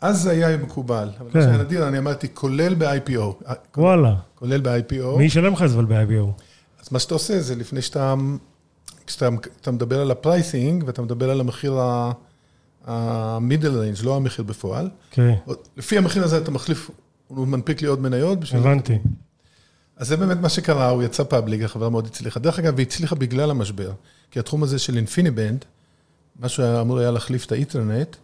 אז 0.00 0.22
זה 0.22 0.30
היה 0.30 0.56
מקובל. 0.56 1.10
אבל 1.20 1.30
כן. 1.30 1.38
מה 1.38 1.44
שהיה 1.44 1.58
נדיר, 1.58 1.88
אני 1.88 1.98
אמרתי, 1.98 2.26
כולל 2.34 2.74
ב-IPO. 2.74 3.44
וואלה. 3.76 4.14
כולל 4.34 4.60
ב-IPO. 4.60 5.18
מי 5.18 5.24
ישלם 5.24 5.52
לך 5.52 5.62
את 5.62 5.70
זה 5.70 5.74
אבל 5.74 5.84
ב-IBO? 5.84 6.42
אז 6.82 6.88
מה 6.92 6.98
שאתה 6.98 7.14
עושה 7.14 7.40
זה 7.40 7.54
לפני 7.54 7.82
שאתה, 7.82 8.14
כשאתה 9.06 9.28
אתה 9.60 9.70
מדבר 9.70 10.00
על 10.00 10.10
ה-pricing, 10.10 10.84
ואתה 10.86 11.02
מדבר 11.02 11.30
על 11.30 11.40
המחיר 11.40 11.78
ה-middle 12.86 13.98
range, 13.98 14.04
לא 14.04 14.16
המחיר 14.16 14.44
בפועל, 14.44 14.90
כן, 15.10 15.34
לפי 15.76 15.98
המחיר 15.98 16.24
הזה 16.24 16.38
אתה 16.38 16.50
מחליף, 16.50 16.90
הוא 17.28 17.46
מנפיק 17.46 17.82
לי 17.82 17.88
עוד 17.88 18.00
מניות. 18.00 18.38
הבנתי. 18.52 18.98
אז 19.96 20.08
זה 20.08 20.16
באמת 20.16 20.36
מה 20.36 20.48
שקרה, 20.48 20.88
הוא 20.88 21.02
יצא 21.02 21.24
public, 21.24 21.62
החברה 21.62 21.90
מאוד 21.90 22.06
הצליחה. 22.06 22.40
דרך 22.40 22.58
אגב, 22.58 22.78
היא 22.78 22.86
הצליחה 22.86 23.14
בגלל 23.14 23.50
המשבר, 23.50 23.92
כי 24.30 24.38
התחום 24.38 24.62
הזה 24.62 24.78
של 24.78 24.96
InfiniBand, 24.96 25.64
מה 26.40 26.48
שאמור 26.48 26.98
היה 26.98 27.10
להחליף 27.10 27.46
את 27.46 27.52
האינטרנט, 27.52 28.16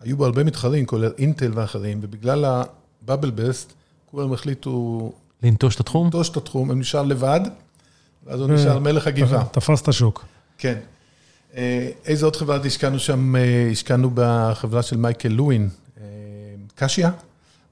היו 0.00 0.16
בו 0.16 0.24
הרבה 0.26 0.44
מתחרים, 0.44 0.86
כולל 0.86 1.12
אינטל 1.18 1.50
ואחרים, 1.54 2.00
ובגלל 2.02 2.44
ה-bubble 2.44 3.30
burst, 3.30 3.72
כולם 4.10 4.32
החליטו 4.32 5.12
לנטוש 5.42 5.74
את 5.74 5.80
התחום? 5.80 6.04
לנטוש 6.04 6.28
את 6.28 6.36
התחום, 6.36 6.70
הוא 6.70 6.80
נשאר 6.80 7.02
לבד, 7.02 7.40
ואז 8.26 8.40
הוא 8.40 8.48
נשאר 8.48 8.78
מלך 8.78 9.06
הגבעה. 9.06 9.44
תפס 9.44 9.82
את 9.82 9.88
השוק. 9.88 10.24
כן. 10.58 10.78
אה, 11.56 11.90
איזה 12.04 12.26
עוד 12.26 12.36
חברה 12.36 12.56
השקענו 12.56 12.98
שם? 12.98 13.36
אה, 13.36 13.68
השקענו 13.72 14.10
בחברה 14.14 14.82
של 14.82 14.96
מייקל 14.96 15.28
לואין, 15.28 15.68
אה, 16.00 16.04
קשיה. 16.74 17.10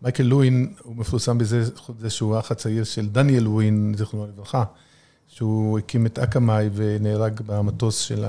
מייקל 0.02 0.22
לואין, 0.22 0.72
הוא 0.82 0.96
מפורסם 0.96 1.38
בזה 1.38 1.64
מזה 1.98 2.10
שהוא 2.10 2.36
האח 2.36 2.50
הצעיר 2.50 2.84
של 2.84 3.08
דניאל 3.08 3.42
לואין, 3.42 3.94
זיכרונו 3.96 4.26
לברכה, 4.26 4.64
שהוא 5.28 5.78
הקים 5.78 6.06
את 6.06 6.18
אקמאי 6.18 6.70
ונהרג 6.74 7.40
במטוס 7.46 7.98
של 7.98 8.24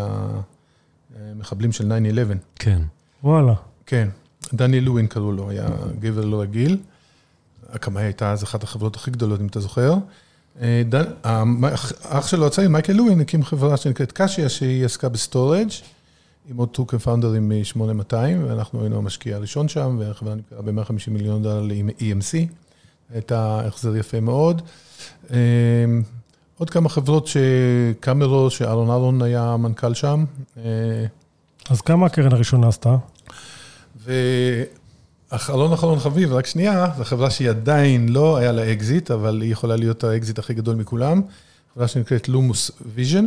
המחבלים 1.16 1.72
של 1.72 1.92
9-11. 1.92 1.96
כן. 2.56 2.82
וואלה. 3.24 3.54
כן, 3.86 4.10
דניאל 4.54 4.84
לואין 4.84 5.08
קראו 5.08 5.32
לו, 5.32 5.50
היה 5.50 5.68
גבר 6.00 6.26
לא 6.26 6.42
רגיל. 6.42 6.78
אקמאי 7.76 8.04
הייתה 8.04 8.32
אז 8.32 8.44
אחת 8.44 8.64
החברות 8.64 8.96
הכי 8.96 9.12
גדולות, 9.12 9.42
אם 9.42 9.48
אתה 9.48 9.60
זוכר. 9.60 9.94
אה, 10.62 10.84
דן, 10.90 11.04
המ- 11.24 11.66
האח 12.04 12.28
שלו 12.28 12.48
הצעיר, 12.48 12.70
מייקל 12.70 12.94
לואין, 12.94 13.22
הקים 13.22 13.44
חברה 13.44 13.78
שנקראת 13.78 14.12
קשיה, 14.12 14.50
שהיא 14.50 14.86
עסקה 14.86 15.10
ב-storage, 15.10 15.70
עם 16.50 16.58
עוד 16.58 16.70
קו-פאונדרים 16.70 17.50
מ-8200, 17.50 18.16
ואנחנו 18.48 18.82
היינו 18.82 18.98
המשקיע 18.98 19.36
הראשון 19.36 19.68
שם, 19.68 19.96
והחברה 20.00 20.36
נמכרה 20.36 20.62
ב-150 20.62 21.12
מיליון 21.12 21.44
דולר 21.44 21.62
ל-EMC. 21.62 22.48
הייתה 23.14 23.62
החזר 23.68 23.96
יפה 23.96 24.20
מאוד. 24.20 24.62
אה, 25.32 25.38
עוד 26.58 26.70
כמה 26.70 26.90
חברות 26.90 27.28
קאמרו, 27.28 28.50
שאהרון 28.50 28.90
אהרון 28.90 29.22
היה 29.22 29.44
המנכ"ל 29.44 29.94
שם. 29.94 30.26
אה, 30.58 31.06
אז 31.70 31.82
כמה 31.82 32.06
הקרן 32.06 32.34
הראשונה 32.34 32.68
עשתה? 32.68 32.96
ואחרון 34.06 35.74
אחרון 35.74 36.00
חביב, 36.00 36.34
רק 36.34 36.46
שנייה, 36.46 36.88
זו 36.98 37.04
חברה 37.04 37.30
שהיא 37.30 37.50
עדיין 37.50 38.10
לא 38.10 38.38
היה 38.38 38.52
לה 38.52 38.72
אקזיט, 38.72 39.12
אבל 39.12 39.42
היא 39.42 39.52
יכולה 39.52 39.76
להיות 39.76 40.04
האקזיט 40.04 40.40
הכי 40.40 40.54
גדול 40.54 40.76
מכולם. 40.76 41.22
חברה 41.74 41.88
שנקראת 41.88 42.30
לומוס 42.30 42.72
ויז'ן. 42.96 43.26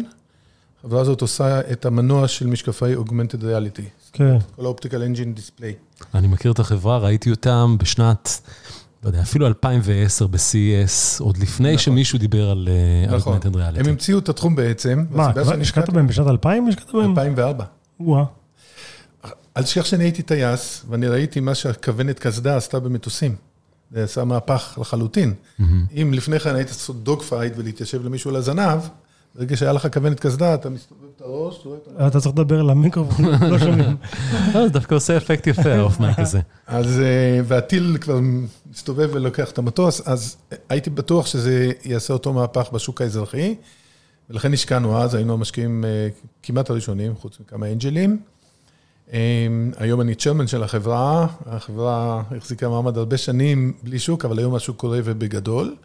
החברה 0.87 1.00
הזאת 1.00 1.21
עושה 1.21 1.61
את 1.73 1.85
המנוע 1.85 2.28
של 2.28 2.47
משקפי 2.47 2.95
Augmented 2.95 3.43
Reality. 3.43 3.83
כן. 4.12 4.38
כל 4.57 4.64
ה-optical 4.64 5.02
engine 5.02 5.35
display. 5.35 5.75
אני 6.14 6.26
מכיר 6.26 6.52
את 6.52 6.59
החברה, 6.59 6.99
ראיתי 6.99 7.31
אותם 7.31 7.76
בשנת, 7.78 8.40
לא 9.02 9.09
יודע, 9.09 9.23
אפילו 9.23 9.47
2010 9.47 10.26
ב-CES, 10.26 11.23
עוד 11.23 11.38
לפני 11.38 11.69
נכון. 11.69 11.78
שמישהו 11.78 12.19
דיבר 12.19 12.50
על 12.50 12.69
אה, 12.69 13.16
נכון. 13.16 13.38
Augmented 13.38 13.55
Reality. 13.55 13.81
הם 13.81 13.87
המציאו 13.87 14.19
את 14.19 14.28
התחום 14.28 14.57
בעצם. 14.57 15.05
מה, 15.11 15.33
השקעת 15.61 15.90
בהם 15.90 16.07
בשנת 16.07 16.26
2000? 16.26 16.69
השקעת 16.69 16.93
בהם? 16.93 17.11
2004. 17.11 17.64
וואה. 18.00 18.25
אל 19.57 19.62
תשכח 19.62 19.85
שאני 19.85 20.05
הייתי 20.05 20.23
טייס, 20.23 20.85
ואני 20.88 21.09
ראיתי 21.09 21.40
מה 21.40 21.55
שהכוונת 21.55 22.19
קסדה 22.19 22.57
עשתה 22.57 22.81
במטוסים. 22.81 23.37
זה 23.90 24.05
עשה 24.05 24.25
מהפך 24.25 24.78
לחלוטין. 24.81 25.35
מהמם. 25.59 25.87
אם 25.93 26.11
לפני 26.14 26.40
כן 26.40 26.55
היית 26.55 26.69
לעשות 26.69 27.05
dogfight 27.04 27.52
ולהתיישב 27.57 28.05
למישהו 28.05 28.31
על 28.31 28.37
הזנב, 28.37 28.81
ברגע 29.38 29.57
שהיה 29.57 29.73
לך 29.73 29.88
כוונת 29.95 30.21
קסדה, 30.21 30.55
אתה 30.55 30.71
מסתובב 30.71 31.05
את 31.16 31.21
הראש, 31.21 31.59
אתה 31.61 31.69
רואה 31.69 31.78
את 31.78 32.00
ה... 32.00 32.07
אתה 32.07 32.21
צריך 32.21 32.35
לדבר 32.38 32.62
למיקרופון, 32.62 33.25
לא 33.50 33.59
שומעים. 33.64 33.97
לא, 34.55 34.66
זה 34.66 34.69
דווקא 34.69 34.95
עושה 34.95 35.16
אפקט 35.16 35.47
יפה, 35.47 35.73
ה-off 35.78 36.03
mic 36.03 36.18
הזה. 36.19 36.40
אז, 36.66 37.00
אה, 37.00 37.40
והטיל 37.45 37.99
כבר 38.00 38.21
מסתובב 38.71 39.11
ולוקח 39.12 39.50
את 39.50 39.59
המטוס, 39.59 40.09
אז 40.09 40.37
הייתי 40.69 40.90
בטוח 40.90 41.26
שזה 41.26 41.73
יעשה 41.85 42.12
אותו 42.12 42.33
מהפך 42.33 42.69
בשוק 42.73 43.02
האזרחי, 43.02 43.55
ולכן 44.31 44.52
השקענו 44.52 44.99
אז, 44.99 45.14
היינו 45.14 45.33
המשקיעים 45.33 45.85
אה, 45.85 46.09
כמעט 46.43 46.71
הראשונים, 46.71 47.14
חוץ 47.16 47.40
מכמה 47.40 47.73
אנג'לים. 47.73 48.19
אה, 49.12 49.19
היום 49.76 50.00
אני 50.00 50.14
צ'רמן 50.14 50.47
של 50.47 50.62
החברה, 50.62 51.26
החברה 51.47 52.23
החזיקה 52.37 52.69
מעמד 52.69 52.99
הרבה 52.99 53.16
שנים 53.16 53.73
בלי 53.83 53.99
שוק, 53.99 54.25
אבל 54.25 54.38
היום 54.38 54.55
השוק 54.55 54.76
קורה 54.76 54.99
ובגדול, 55.05 55.76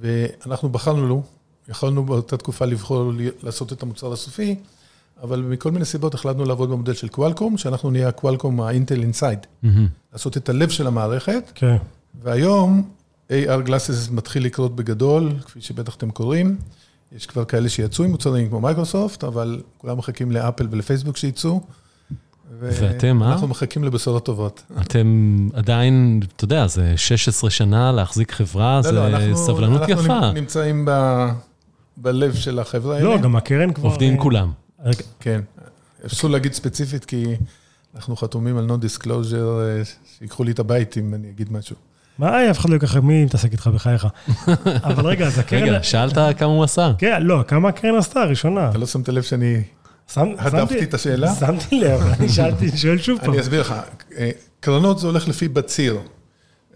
ואנחנו 0.00 0.68
בחרנו 0.68 1.08
לו, 1.08 1.22
יכולנו 1.68 2.04
באותה 2.04 2.36
תקופה 2.36 2.64
לבחור 2.64 3.12
לעשות 3.42 3.72
את 3.72 3.82
המוצר 3.82 4.12
הסופי, 4.12 4.54
אבל 5.22 5.40
מכל 5.40 5.70
מיני 5.70 5.84
סיבות 5.84 6.14
החלטנו 6.14 6.44
לעבוד 6.44 6.70
במודל 6.70 6.94
של 6.94 7.08
קוואלקום, 7.08 7.58
שאנחנו 7.58 7.90
נהיה 7.90 8.08
הקוואלקום 8.08 8.60
האינטל 8.60 9.00
אינסייד. 9.02 9.38
לעשות 10.12 10.36
את 10.36 10.48
הלב 10.48 10.68
של 10.68 10.86
המערכת, 10.86 11.52
כן. 11.54 11.76
והיום 12.22 12.88
AR 13.30 13.66
Glasses 13.68 14.10
מתחיל 14.12 14.44
לקרות 14.44 14.76
בגדול, 14.76 15.32
כפי 15.44 15.60
שבטח 15.60 15.94
אתם 15.96 16.10
קוראים. 16.10 16.56
יש 17.16 17.26
כבר 17.26 17.44
כאלה 17.44 17.68
שיצאו 17.68 18.04
עם 18.04 18.10
מוצרים 18.10 18.48
כמו 18.48 18.60
מייקרוסופט, 18.60 19.24
אבל 19.24 19.60
כולם 19.78 19.98
מחכים 19.98 20.32
לאפל 20.32 20.68
ולפייסבוק 20.70 21.16
שיצאו. 21.16 21.60
ו- 22.60 22.70
ואתם, 22.80 23.22
אה? 23.22 23.32
אנחנו 23.32 23.48
מחכים 23.48 23.84
לבשורות 23.84 24.24
טובות. 24.24 24.62
אתם 24.80 25.48
עדיין, 25.54 26.20
אתה 26.36 26.44
יודע, 26.44 26.66
זה 26.66 26.92
16 26.96 27.50
שנה 27.50 27.92
להחזיק 27.92 28.32
חברה, 28.32 28.82
זה 28.82 28.92
לא, 28.92 29.06
אנחנו- 29.06 29.36
סבלנות 29.36 29.80
אנחנו 29.82 30.04
יפה. 30.04 30.32
נמצאים 30.32 30.84
ב- 30.88 31.28
בלב 31.96 32.34
של 32.34 32.58
החברה 32.58 32.96
האלה. 32.96 33.08
לא, 33.08 33.18
גם 33.18 33.36
הקרן 33.36 33.72
כבר... 33.72 33.88
עובדים 33.88 34.14
אה, 34.14 34.22
כולם. 34.22 34.52
רגע, 34.84 35.02
כן. 35.20 35.40
אסור 36.06 36.30
להגיד 36.30 36.52
ספציפית, 36.52 37.04
כי 37.04 37.24
אנחנו 37.94 38.16
חתומים 38.16 38.56
על 38.56 38.70
non-disclosure, 38.70 39.60
אה, 39.60 39.82
שיקחו 40.18 40.44
לי 40.44 40.52
את 40.52 40.58
הבית 40.58 40.98
אם 40.98 41.14
אני 41.14 41.30
אגיד 41.30 41.52
משהו. 41.52 41.76
מה, 42.18 42.50
אף 42.50 42.58
אחד 42.58 42.70
לא 42.70 42.74
ייקח, 42.74 42.96
מי 42.96 43.24
מתעסק 43.24 43.52
איתך 43.52 43.66
בחייך? 43.66 44.06
אבל 44.88 45.06
רגע, 45.06 45.26
אז 45.26 45.38
הקרן... 45.38 45.62
רגע, 45.62 45.82
שאלת 45.82 46.38
כמה 46.38 46.48
הוא 46.48 46.64
עשה? 46.64 46.92
כן, 46.98 47.22
לא, 47.22 47.44
כמה 47.48 47.68
הקרן 47.68 47.96
עשתה 47.96 48.20
הראשונה? 48.20 48.70
אתה 48.70 48.78
לא 48.78 48.86
שמת 48.86 49.08
לב 49.08 49.22
שאני... 49.22 49.62
הדפתי 50.16 50.82
את 50.82 50.94
השאלה? 50.94 51.34
שמתי 51.34 51.80
לב, 51.80 52.00
אני 52.00 52.28
שאלתי, 52.28 52.76
שואל 52.76 52.98
שוב 52.98 53.18
פעם. 53.20 53.30
אני 53.30 53.40
אסביר 53.40 53.60
לך. 53.60 53.74
אה, 54.18 54.30
קרנות 54.60 54.98
זה 54.98 55.06
הולך 55.06 55.28
לפי 55.28 55.48
בציר. 55.48 55.98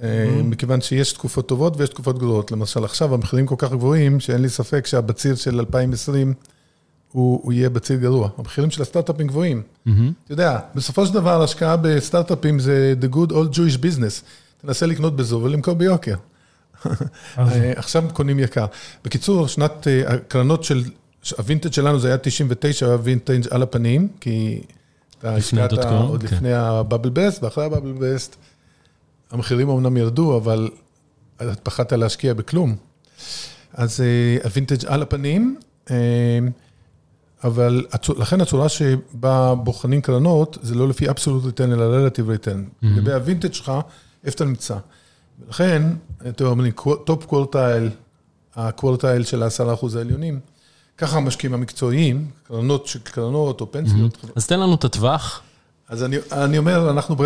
אה, 0.02 0.40
מכיוון 0.44 0.80
שיש 0.80 1.12
תקופות 1.12 1.48
טובות 1.48 1.76
ויש 1.76 1.88
תקופות 1.88 2.18
גרועות. 2.18 2.52
למשל, 2.52 2.84
עכשיו 2.84 3.14
המחירים 3.14 3.46
כל 3.46 3.54
כך 3.58 3.70
גבוהים, 3.70 4.20
שאין 4.20 4.42
לי 4.42 4.48
ספק 4.48 4.86
שהבציר 4.86 5.34
של 5.34 5.58
2020 5.58 6.34
הוא 7.12 7.40
הוא 7.42 7.52
יהיה 7.52 7.70
בציר 7.70 7.98
גרוע. 7.98 8.30
המחירים 8.38 8.70
של 8.70 8.82
הסטארט-אפים 8.82 9.26
גבוהים. 9.26 9.62
מהמם. 9.86 10.12
אתה 10.24 10.32
יודע, 10.32 10.58
בסופו 10.74 11.06
של 11.06 11.14
דבר, 11.14 11.42
השקעה 11.42 11.76
בסטארט-אפים 11.76 12.58
זה 12.58 12.94
the 13.00 13.14
good 13.14 13.30
old 13.30 13.54
Jewish 13.54 13.78
business. 13.82 14.22
תנסה 14.62 14.86
לקנות 14.86 15.16
בזול 15.16 15.42
ולמכור 15.42 15.74
ביוקר. 15.74 16.14
אה, 17.38 17.72
עכשיו 17.76 18.04
קונים 18.12 18.38
יקר. 18.38 18.66
בקיצור, 19.04 19.48
שנת 19.48 19.88
אה, 19.88 20.14
הקרנות 20.14 20.64
של, 20.64 20.84
הווינטג' 21.38 21.72
שלנו 21.72 21.98
זה 21.98 22.08
היה 22.08 22.18
99, 22.18 22.86
היה 22.86 22.96
וינטג' 23.02 23.40
על 23.50 23.62
הפנים, 23.62 24.08
כי 24.20 24.60
אתה 25.18 25.36
לפני 25.36 25.62
השקעת 25.62 25.72
ה 25.72 25.75
dot 25.75 25.84
com, 25.84 26.08
עוד 26.08 26.22
כן. 26.22 26.36
לפני 26.36 26.52
ה 26.52 26.61
bubble 26.61 27.10
burst, 27.10 27.42
ואחרי 27.42 27.64
ה 27.64 27.68
bubble 27.68 27.92
burst, 27.92 28.36
המחירים 29.30 29.70
אמנם 29.70 29.96
ירדו, 29.96 30.36
אבל 30.36 30.70
את 31.36 31.60
פחדת 31.62 31.92
להשקיע 31.92 32.34
בכלום. 32.34 32.76
אז 33.72 34.00
אה, 34.00 34.44
הווינטג' 34.44 34.86
על 34.86 35.02
הפנים, 35.02 35.56
אה, 35.90 35.96
אבל 37.44 37.86
לכן 38.18 38.40
הצורה 38.40 38.68
שבה 38.68 39.54
בוחנים 39.54 40.00
קרנות, 40.00 40.58
זה 40.62 40.74
לא 40.74 40.88
לפי 40.88 41.08
absolute 41.08 41.44
return, 41.44 41.72
אלא 41.72 42.08
relative 42.08 42.44
return. 42.44 42.58
לגבי 42.82 43.12
הווינטג' 43.12 43.52
שלך, 43.52 43.72
איפה 44.24 44.34
אתה 44.34 44.44
נמצא. 44.44 44.76
ולכן, 45.46 45.82
אתם 46.28 46.44
אומרים, 46.44 46.72
top 47.04 47.24
quartile, 47.24 47.90
ה 48.56 48.64
quartile 48.64 49.24
של 49.24 49.42
העשרה 49.42 49.74
אחוז 49.74 49.96
העליונים, 49.96 50.40
ככה 50.98 51.16
המשקיעים 51.16 51.54
המקצועיים, 51.54 52.30
קרנות 52.42 52.86
של 52.86 52.98
קרנות 52.98 53.60
או 53.60 53.72
פנסיות. 53.72 54.24
אז 54.36 54.46
תן 54.46 54.60
לנו 54.60 54.74
את 54.74 54.84
הטווח. 54.84 55.42
אז 55.88 56.02
אני, 56.04 56.16
אני 56.32 56.58
אומר, 56.58 56.90
אנחנו, 56.90 57.16
ב- 57.16 57.22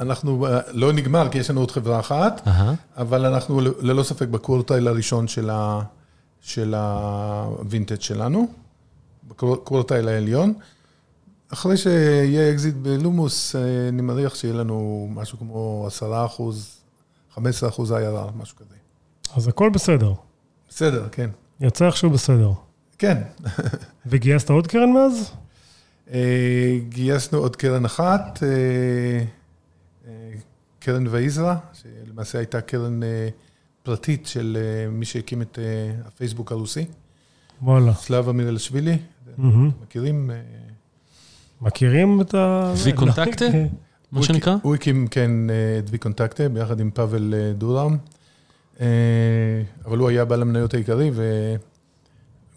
אנחנו 0.00 0.38
ב- 0.40 0.58
לא 0.72 0.92
נגמר, 0.92 1.28
כי 1.28 1.38
יש 1.38 1.50
לנו 1.50 1.60
עוד 1.60 1.70
חברה 1.70 2.00
אחת, 2.00 2.42
אהה. 2.46 2.74
אבל 2.96 3.26
אנחנו 3.26 3.60
ל- 3.60 3.74
ללא 3.80 4.02
ספק 4.02 4.28
ב 4.28 4.35
quartile 4.35 4.88
הראשון 4.88 5.28
של, 5.28 5.50
ה, 5.50 5.80
של 6.40 6.74
הווינטג' 6.76 8.00
שלנו, 8.00 8.48
ב 9.28 9.37
quartile 9.37 10.08
העליון. 10.08 10.54
אחרי 11.52 11.76
שיהיה 11.76 12.50
אקזיט 12.52 12.74
בלומוס, 12.74 13.56
אה, 13.56 13.60
אני 13.88 14.02
מניח 14.02 14.34
שיהיה 14.34 14.54
לנו 14.54 15.08
משהו 15.14 15.38
כמו 15.38 15.84
10 15.86 16.26
אחוז, 16.26 16.68
15 17.34 17.68
אחוז 17.68 17.92
IRR, 17.92 17.96
משהו 18.36 18.56
כזה. 18.56 18.74
אז 19.36 19.48
הכל 19.48 19.70
בסדר. 19.74 20.12
בסדר, 20.68 21.08
כן. 21.12 21.30
יצא 21.60 21.86
איכשהו 21.86 22.10
בסדר. 22.10 22.50
כן. 22.98 23.18
וגייסת 24.06 24.50
עוד 24.50 24.66
קרן 24.66 24.92
מאז? 24.92 25.30
אה, 26.12 26.78
גייסנו 26.88 27.38
עוד 27.38 27.56
קרן 27.56 27.84
אחת, 27.84 28.42
אה, 28.42 28.48
אה, 30.08 30.30
קרן 30.78 31.06
ויזרה, 31.10 31.56
שלמעשה 31.72 32.38
הייתה 32.38 32.60
קרן 32.60 33.00
פרטית 33.82 34.26
של 34.26 34.58
מי 34.90 35.04
שהקים 35.04 35.42
את 35.42 35.58
הפייסבוק 36.04 36.52
הרוסי, 36.52 36.84
וואלה. 37.62 37.94
סלאבה 37.94 38.32
מירילשווילי, 38.32 38.98
מהמם. 39.36 39.70
מכירים? 39.82 40.30
מכירים 41.62 42.20
את 42.20 42.34
ה... 42.34 42.72
וי 42.84 42.92
קונטקטה? 42.92 43.44
מה 44.12 44.22
שנקרא? 44.22 44.56
הוא 44.62 44.74
הקים, 44.74 45.06
כן, 45.06 45.30
את 45.78 45.90
וי 45.90 45.98
קונטקטה, 45.98 46.48
ביחד 46.48 46.80
עם 46.80 46.90
פאבל 46.90 47.34
דורוב, 47.58 47.96
אבל 49.84 49.98
הוא 49.98 50.08
היה 50.08 50.24
בעל 50.24 50.42
המניות 50.42 50.74
העיקרי, 50.74 51.10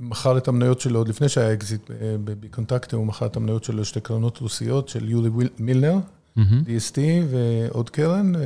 ומכר 0.06 0.38
את 0.38 0.48
המניות 0.48 0.80
שלו 0.82 1.00
עוד 1.00 1.08
לפני 1.08 1.30
שהיה 1.30 1.54
אקזיט 1.54 1.92
אה, 1.92 1.96
בוי 2.24 2.48
קונטקטה, 2.50 2.96
הוא 2.96 3.06
מכר 3.06 3.26
את 3.26 3.36
המניות 3.36 3.64
שלו 3.64 3.82
לשתי 3.82 4.02
קרנות 4.02 4.38
רוסיות 4.38 4.90
של 4.90 5.04
וויל- 5.28 5.50
מילנר. 5.60 5.96
DST 6.38 6.98
ועוד 7.30 7.90
קרן, 7.90 8.36
אה, 8.36 8.42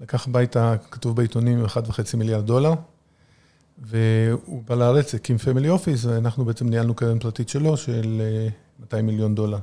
לקח 0.00 0.26
הביתה, 0.28 0.74
כתוב 0.90 1.16
בעיתונים, 1.16 1.64
1.5 1.64 1.76
מיליארד 2.16 2.46
דולר, 2.46 2.72
והוא 3.78 4.62
בא 4.68 4.74
לארץ, 4.74 5.14
הקים 5.14 5.38
family 5.38 5.68
office, 5.68 6.04
ואנחנו 6.04 6.44
בעצם 6.44 6.68
ניהלנו 6.68 6.94
קרן 6.94 7.18
פרטית 7.18 7.48
שלו 7.48 7.76
של 7.76 8.20
אה, 8.20 8.48
200 8.80 9.06
מיליון 9.06 9.34
דולר. 9.34 9.58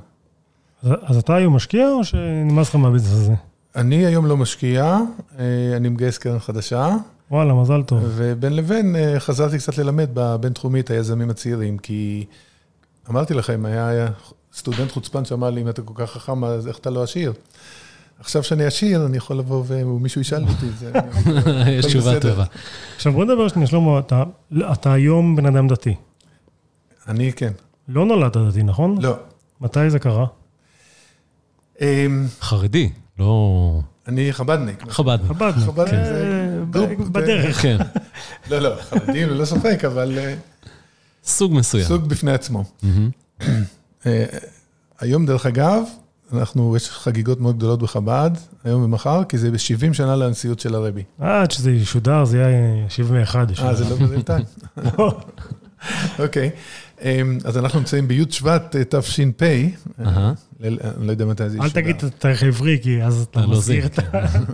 אז- 0.82 0.92
אז 1.02 1.16
אתה 1.16 1.34
היום 1.34 1.56
משקיע 1.56 1.88
או 1.92 2.04
שנמאס 2.04 2.68
לך 2.68 2.76
מהביזנס 2.76 3.12
הזה? 3.12 3.34
אני 3.76 4.06
היום 4.06 4.26
לא 4.26 4.36
משקיע, 4.36 4.98
אה, 5.38 5.44
אני 5.76 5.88
מגייס 5.88 6.18
קרן 6.18 6.38
חדשה, 6.38 6.96
וואלה, 7.30 7.54
מזל 7.54 7.82
טוב. 7.82 8.02
ובין 8.04 8.56
לבין 8.56 8.96
אה, 8.96 9.20
חזרתי 9.20 9.58
קצת 9.58 9.78
ללמד 9.78 10.08
בבינתחומי 10.14 10.80
את 10.80 10.90
היזמים 10.90 11.30
הצעירים, 11.30 11.78
כי 11.78 12.24
אמרתי 13.10 13.34
לכם, 13.34 13.64
היה 13.66 14.08
סטודנט 14.54 14.90
חוצפן 14.92 15.24
שאמר 15.24 15.50
לי, 15.50 15.60
אם 15.62 15.68
אתה 15.68 15.82
כל 15.82 15.94
כך 15.96 16.10
חכם, 16.12 16.44
אז 16.44 16.68
איך 16.68 16.78
אתה 16.78 16.90
לא 16.90 17.02
עשיר? 17.02 17.32
עכשיו 18.20 18.42
שאני 18.42 18.64
עשיר, 18.64 19.06
אני 19.06 19.16
יכול 19.16 19.36
לבוא 19.38 19.64
ומישהו 19.68 20.20
ישאל 20.20 20.42
אותי 20.42 20.68
את 20.68 20.78
זה. 20.78 20.92
יש 21.78 21.86
תשובה. 21.86 22.20
טובה. 22.20 22.44
עכשיו 22.96 23.12
בוא 23.12 23.24
נדבר 23.24 23.48
שנייה, 23.48 23.66
שלמה, 23.66 23.98
אתה- 23.98 24.22
אתה 24.72 24.92
היום 24.92 25.36
בן 25.36 25.46
אדם 25.46 25.68
דתי. 25.68 25.94
אני 27.08 27.32
כן. 27.32 27.52
לא 27.88 28.06
נולדת 28.06 28.36
דתי, 28.36 28.62
נכון? 28.62 29.02
לא. 29.02 29.16
מתי 29.60 29.90
זה 29.90 29.98
קרה? 29.98 30.26
אמ, 31.80 32.26
חרדי, 32.40 32.90
לא... 33.18 33.80
אני 34.08 34.32
חבדניק. 34.32 34.82
חב"ד. 34.90 35.18
חב"דניק. 35.28 35.66
חב"דניק 35.66 36.00
זה- 36.72 36.94
בדרך. 37.12 37.62
כן, 37.62 37.76
לא, 38.50 38.58
לא, 38.58 38.74
חרדים 38.82 39.28
ללא 39.28 39.44
ספק, 39.44 39.84
אבל 39.86 40.18
אה, 40.18 40.34
סוג 41.24 41.54
מסוים. 41.54 41.84
סוג 41.84 42.08
בפני 42.08 42.32
עצמו. 42.32 42.64
אה, 44.06 44.24
היום, 45.00 45.26
דרך 45.26 45.46
אגב, 45.46 45.82
אנחנו, 46.32 46.76
יש 46.76 46.90
חגיגות 46.90 47.40
מאוד 47.40 47.56
גדולות 47.56 47.82
בחב"ד, 47.82 48.30
היום 48.64 48.82
ומחר, 48.82 49.24
כי 49.24 49.38
זה 49.38 49.50
ב-70 49.50 49.92
שנה 49.94 50.16
לנשיאות 50.16 50.60
של 50.60 50.74
הרבי. 50.74 51.02
אה, 51.22 51.42
עד 51.42 51.50
שזה 51.50 51.70
ישודר, 51.70 52.24
זה 52.24 52.38
יהיה 52.38 52.86
71. 52.88 53.48
אה, 53.60 53.74
זה 53.74 53.84
לא 53.84 54.06
בינתיים. 54.06 54.44
אוקיי, 56.18 56.50
אמ, 57.02 57.38
אז 57.44 57.58
אנחנו 57.58 57.78
נמצאים 57.78 58.08
בי' 58.08 58.24
שבט 58.30 58.76
אה, 58.76 58.82
תש"פ. 58.84 59.42
אני 59.98 60.76
לא 61.06 61.10
יודע 61.10 61.24
מתי 61.24 61.48
זה 61.50 61.56
ישודר. 61.56 61.64
אל 61.64 61.70
תגיד 61.70 61.96
את 61.96 62.02
התאריך 62.04 62.42
העברי, 62.42 62.78
כי 62.82 63.02
אז 63.02 63.26
אתה 63.30 63.40
הלועזי, 63.40 63.58
מסגיר 63.80 63.86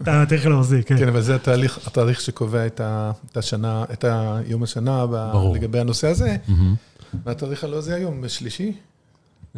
את 0.03 0.09
התאריך 0.09 0.47
הלועזי, 0.47 0.83
כן. 0.87 0.99
כן, 0.99 1.09
אבל 1.09 1.21
זה 1.21 1.35
התאריך 1.87 2.21
שקובע 2.21 2.67
את 2.67 3.37
השנה, 3.37 3.85
את 3.93 4.05
יום 4.47 4.63
השנה. 4.63 5.05
לגבי 5.55 5.79
הנושא 5.81 6.09
הזה. 6.09 6.37
והתאריך 7.27 7.65
הלא 7.65 7.81
זה 7.81 7.95
היום, 7.95 8.29
שלישי? 8.29 8.73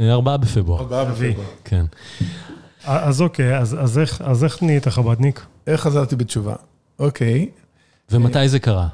אה, 0.00 0.12
ארבעה 0.12 0.36
בפברואר, 0.36 0.80
ארבעה. 0.80 1.04
בפברואר. 1.04 1.46
כן. 1.64 1.84
אז 2.84 3.20
אוקיי, 3.20 3.58
אז- 3.58 3.76
אז 3.80 3.98
איך- 3.98 4.22
אז 4.24 4.44
איך 4.44 4.62
נהיית 4.62 4.88
חב"דניק? 4.88 5.40
איך 5.66 5.80
חזרתי 5.80 6.16
בתשובה? 6.16 6.54
אוקיי, 6.98 7.48
ומתי 8.10 8.48
זה 8.48 8.58
קרה? 8.58 8.88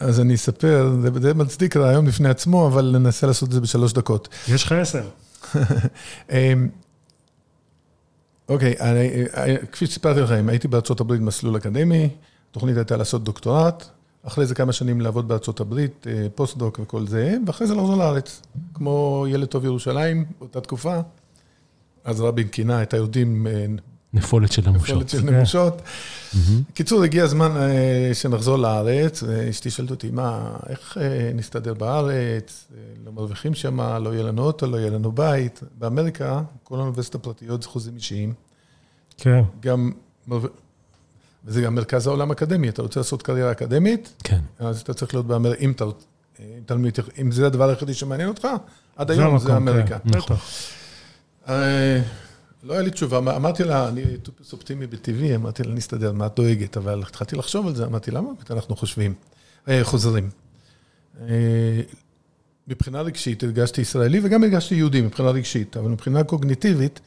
אז 0.00 0.20
אני 0.20 0.34
אספר, 0.34 0.90
זה, 1.02 1.08
זה 1.20 1.34
מצדיק 1.34 1.76
רעיון 1.76 2.06
בפני 2.06 2.28
עצמו, 2.28 2.66
אבל 2.66 2.96
ננסה 2.98 3.26
לעשות 3.26 3.48
את 3.48 3.54
זה 3.54 3.60
בשלוש 3.60 3.92
דקות. 3.92 4.28
יש 4.48 4.64
לך 4.64 4.72
עשר. 4.72 5.08
אמ, 6.30 6.68
אוקיי, 8.48 8.74
אני, 8.80 9.24
כפי 9.72 9.86
שסיפרתי 9.86 10.20
לכם, 10.20 10.48
הייתי 10.48 10.68
בארצות 10.68 11.00
הברית 11.00 11.20
מסלול 11.20 11.56
אקדמי, 11.56 12.08
התוכנית 12.50 12.76
הייתה 12.76 12.96
לעשות 12.96 13.24
דוקטורט, 13.24 13.84
אחרי 14.22 14.46
זה 14.46 14.54
כמה 14.54 14.72
שנים 14.72 15.00
לעבוד 15.00 15.28
בארצות 15.28 15.60
הברית, 15.60 16.06
אה, 16.06 16.26
פוסט-דוק 16.34 16.78
וכל 16.82 17.06
זה, 17.06 17.36
ואחרי 17.46 17.66
זה 17.66 17.74
לחזור 17.74 17.96
לארץ. 17.96 18.42
כמו 18.74 19.26
ילד 19.28 19.48
טוב 19.48 19.64
ירושלים, 19.64 20.24
באותה 20.38 20.60
תקופה, 20.60 21.00
אז 22.04 22.20
רבין 22.20 22.48
כינה 22.48 22.82
את 22.82 22.94
היהודים 22.94 23.46
אה, 23.46 23.66
נפולת 24.16 24.52
של 24.52 24.62
נמושות. 24.66 24.90
נפולת 24.90 25.08
של 25.08 25.20
כן. 25.20 25.28
נמושות. 25.36 25.82
קיצור, 26.74 27.02
הגיע 27.02 27.24
הזמן 27.24 27.56
אה, 27.56 28.10
שנחזור 28.14 28.56
לארץ, 28.58 29.22
ואשתי 29.26 29.70
שואלת 29.70 29.90
אותי, 29.90 30.10
מה, 30.10 30.56
איך 30.68 30.98
אה, 31.00 31.30
נסתדר 31.34 31.74
בארץ? 31.74 32.64
אה, 32.74 32.78
לא 33.04 33.12
מרוויחים 33.12 33.54
שם, 33.54 33.80
לא 33.80 34.14
יהיה 34.14 34.22
לנו 34.22 34.42
אוטו, 34.42 34.66
לא 34.66 34.76
יהיה 34.76 34.90
לנו 34.90 35.12
בית. 35.12 35.60
באמריקה, 35.78 36.42
כל 36.64 36.78
האוניברסיטות 36.78 37.20
הפרטיות 37.20 37.62
זה 37.62 37.68
חוזים 37.68 37.96
אישיים. 37.96 38.32
כן. 39.18 39.42
גם, 39.60 39.92
וזה 41.44 41.62
גם 41.62 41.74
מרכז 41.74 42.06
העולם 42.06 42.30
האקדמי, 42.30 42.68
אתה 42.68 42.82
רוצה 42.82 43.00
לעשות 43.00 43.22
קריירה 43.22 43.52
אקדמית, 43.52 44.12
כן. 44.24 44.40
אז 44.58 44.80
אתה 44.80 44.94
צריך 44.94 45.14
להיות 45.14 45.26
באמריקה, 45.26 45.60
אם, 45.64 45.70
אתה, 45.72 45.84
אה, 45.84 45.90
אם, 46.40 46.62
תלמיד- 46.66 46.98
אם 47.20 47.32
זה 47.32 47.46
הדבר 47.46 47.68
היחידי 47.68 47.94
שמעניין 47.94 48.28
אותך, 48.28 48.48
עד 48.96 49.10
היום 49.10 49.38
זה 49.38 49.56
אמריקה. 49.56 49.96
נכון. 50.04 50.36
לא 52.66 52.72
היה 52.72 52.82
לי 52.82 52.90
תשובה, 52.90 53.18
אמרתי 53.18 53.64
לה, 53.64 53.88
אני 53.88 54.02
טיפוס 54.22 54.52
אופטימי 54.52 54.86
בטבעי, 54.86 55.34
אמרתי 55.34 55.62
לה, 55.62 55.74
נסתדר, 55.74 56.12
מה 56.12 56.26
את 56.26 56.36
דואגת? 56.36 56.76
אבל 56.76 57.02
התחלתי 57.02 57.36
לחשוב 57.36 57.66
על 57.66 57.74
זה, 57.74 57.84
אמרתי, 57.84 58.10
למה 58.10 58.28
אנחנו 58.50 58.76
חושבים, 58.76 59.14
אה, 59.68 59.84
חוזרים. 59.84 60.30
אה, 61.20 61.80
מבחינה 62.68 63.00
רגשית 63.00 63.42
הרגשתי 63.42 63.80
ישראלי 63.80 64.20
וגם 64.22 64.42
הרגשתי 64.42 64.74
יהודי 64.74 65.00
מבחינה 65.00 65.30
רגשית, 65.30 65.76
אבל 65.76 65.90
מבחינה 65.90 66.24
קוגניטיבית, 66.24 67.00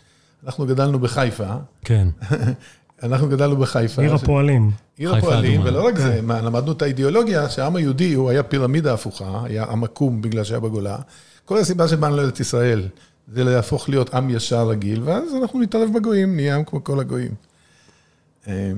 אנחנו 0.45 0.65
גדלנו 0.65 0.99
בחיפה, 0.99 1.53
כן. 1.85 2.07
אנחנו 3.03 3.29
גדלנו 3.29 3.57
בחיפה. 3.57 4.01
עיר 4.01 4.13
הפועלים. 4.13 4.71
עיר 4.97 5.15
הפועלים. 5.15 5.61
ולא 5.63 5.87
רק 5.87 5.95
כן. 5.95 6.01
זה, 6.01 6.21
מה, 6.21 6.41
למדנו 6.41 6.71
את 6.71 6.81
האידיאולוגיה 6.81 7.49
שהעם 7.49 7.75
היהודי 7.75 8.13
הוא 8.13 8.29
היה 8.29 8.43
פירמידה 8.43 8.93
הפוכה, 8.93 9.41
היה 9.43 9.63
עם 9.63 9.83
עקום 9.83 10.21
בגלל 10.21 10.43
שהיה 10.43 10.59
בגולה. 10.59 10.97
כל 11.45 11.57
הסיבה 11.57 11.87
שבאנו 11.87 12.17
לארץ 12.17 12.39
ישראל 12.39 12.87
זה 13.33 13.43
להפוך 13.43 13.89
להיות 13.89 14.13
עם 14.13 14.29
ישר 14.29 14.67
רגיל, 14.67 15.01
ואז 15.03 15.35
אנחנו 15.41 15.59
נתערב 15.59 15.89
בגויים, 15.93 16.35
נהיה 16.35 16.55
עם 16.55 16.63
כמו 16.63 16.83
כל 16.83 16.99
הגויים. 16.99 17.31
אה, 18.47 18.71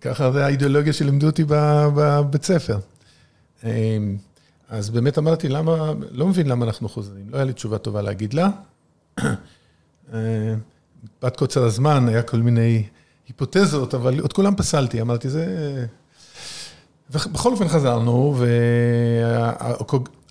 ככה 0.00 0.32
זה 0.32 0.46
האידיאולוגיה 0.46 0.92
שלימדו 0.92 1.26
אותי 1.26 1.44
בבית 1.48 2.44
ספר. 2.44 2.78
אה, 3.64 3.98
אז 4.68 4.90
באמת 4.90 5.18
אמרתי, 5.18 5.48
למה, 5.48 5.92
לא 6.10 6.26
מבין 6.26 6.46
למה 6.46 6.66
אנחנו 6.66 6.88
חוזרים, 6.88 7.24
לא 7.30 7.36
היה 7.36 7.44
לי 7.44 7.52
תשובה 7.52 7.78
טובה 7.78 8.02
להגיד 8.02 8.34
לה. 8.34 8.48
מפאת 11.04 11.36
קוצר 11.36 11.64
הזמן, 11.64 12.08
היה 12.08 12.22
כל 12.22 12.36
מיני 12.36 12.84
היפותזות, 13.28 13.94
אבל 13.94 14.24
את 14.24 14.32
כולם 14.32 14.56
פסלתי, 14.56 15.00
אמרתי, 15.00 15.28
זה... 15.28 15.86
ובכל 17.10 17.52
אופן 17.52 17.68
חזרנו, 17.68 18.36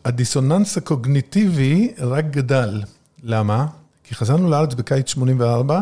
והדיסוננס 0.06 0.77
הקוגניטיבי 0.77 1.93
רק 1.97 2.25
גדל. 2.25 2.82
למה? 3.24 3.68
כי 4.04 4.16
חזרנו 4.16 4.50
לארץ 4.50 4.74
בקיץ 4.74 5.10
84, 5.10 5.82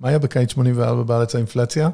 מה 0.00 0.08
היה 0.08 0.18
בקיץ 0.18 0.50
84 0.50 1.02
בארץ 1.02 1.34
האינפלציה? 1.34 1.88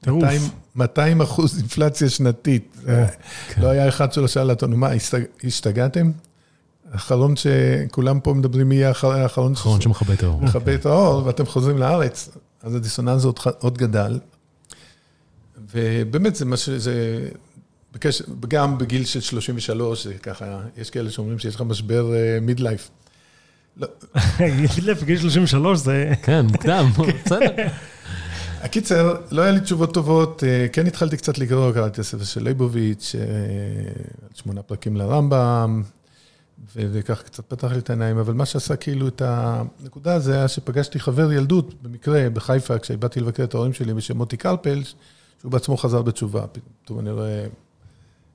טירוף. 0.00 0.22
200 0.22 0.40
200 0.76 1.20
אחוז 1.20 1.58
אינפלציה 1.58 2.08
שנתית. 2.10 2.76
כן. 2.86 3.04
כן. 3.48 3.62
לא 3.62 3.68
היה 3.68 3.88
אחד 3.88 4.12
שלא 4.12 4.28
שאל 4.28 4.50
אותנו, 4.50 4.76
מה, 4.76 4.88
השתג- 4.92 5.44
השתגעתם? 5.46 6.10
האחרון 6.92 7.34
שכולם 7.36 8.20
פה 8.20 8.34
מדברים 8.34 8.68
מי 8.68 8.74
יהיה 8.74 8.88
האחרון 8.88 9.22
אחרון 9.52 9.80
שמכבה 9.80 10.14
את 10.14 10.22
האור. 10.22 10.42
מכבה 10.42 10.74
את 10.74 10.86
האור, 10.86 11.26
ואתם 11.26 11.46
חוזרים 11.46 11.78
לארץ, 11.78 12.28
אז 12.62 12.74
הדיסוננס 12.74 13.24
עוד, 13.24 13.38
עוד 13.58 13.78
גדל. 13.78 14.18
ובאמת, 15.74 16.34
זה 16.36 16.44
מה 16.44 16.56
ש... 16.56 16.68
זה... 16.70 17.28
בקש... 17.92 18.22
גם 18.48 18.78
בגיל 18.78 19.04
של 19.04 19.20
33, 19.20 20.04
זה 20.06 20.14
ככה, 20.14 20.44
יש 20.76 20.90
כאלה 20.90 21.10
שאומרים 21.10 21.38
שיש 21.38 21.54
לך 21.54 21.60
משבר 21.60 22.10
מידלייף. 22.42 22.90
לא, 23.76 23.86
גיל 24.74 24.94
בגיל 24.94 25.18
33 25.18 25.78
זה... 25.78 26.12
כן, 26.22 26.46
מוקדם, 26.46 26.90
בסדר. 27.24 27.66
הקיצר, 28.60 29.16
לא 29.30 29.42
היה 29.42 29.52
לי 29.52 29.60
תשובות 29.60 29.94
טובות, 29.94 30.44
אה, 30.44 30.66
כן 30.72 30.86
התחלתי 30.86 31.16
קצת 31.16 31.38
לקרוא, 31.38 31.72
קראתי 31.72 31.94
את 31.94 31.98
הספר 31.98 32.24
של 32.24 32.44
ליבוביץ', 32.44 33.14
אה, 33.18 33.24
שמונה 34.34 34.62
פרקים 34.62 34.96
לרמב"ם, 34.96 35.82
וכך 36.76 37.22
קצת 37.22 37.44
פתח 37.48 37.72
לי 37.72 37.78
את 37.78 37.90
העיניים, 37.90 38.18
אבל 38.18 38.34
מה 38.34 38.46
שעשה 38.46 38.76
כאילו 38.76 39.08
את 39.08 39.22
הנקודה 39.24 40.14
הזה, 40.14 40.34
היה 40.34 40.48
שפגשתי 40.48 41.00
חבר 41.00 41.32
ילדות, 41.32 41.82
במקרה, 41.82 42.30
בחיפה, 42.30 42.78
כשבאתי 42.78 43.20
לבקר 43.20 43.44
את 43.44 43.54
ההורים 43.54 43.72
שלי 43.72 43.94
בשם 43.94 44.16
מוטי 44.16 44.36
קרפל, 44.36 44.82
שהוא 45.40 45.52
בעצמו 45.52 45.76
חזר 45.76 46.02
בתשובה. 46.02 46.44
פתאום 46.82 46.98
אני 46.98 47.10
רואה 47.10 47.46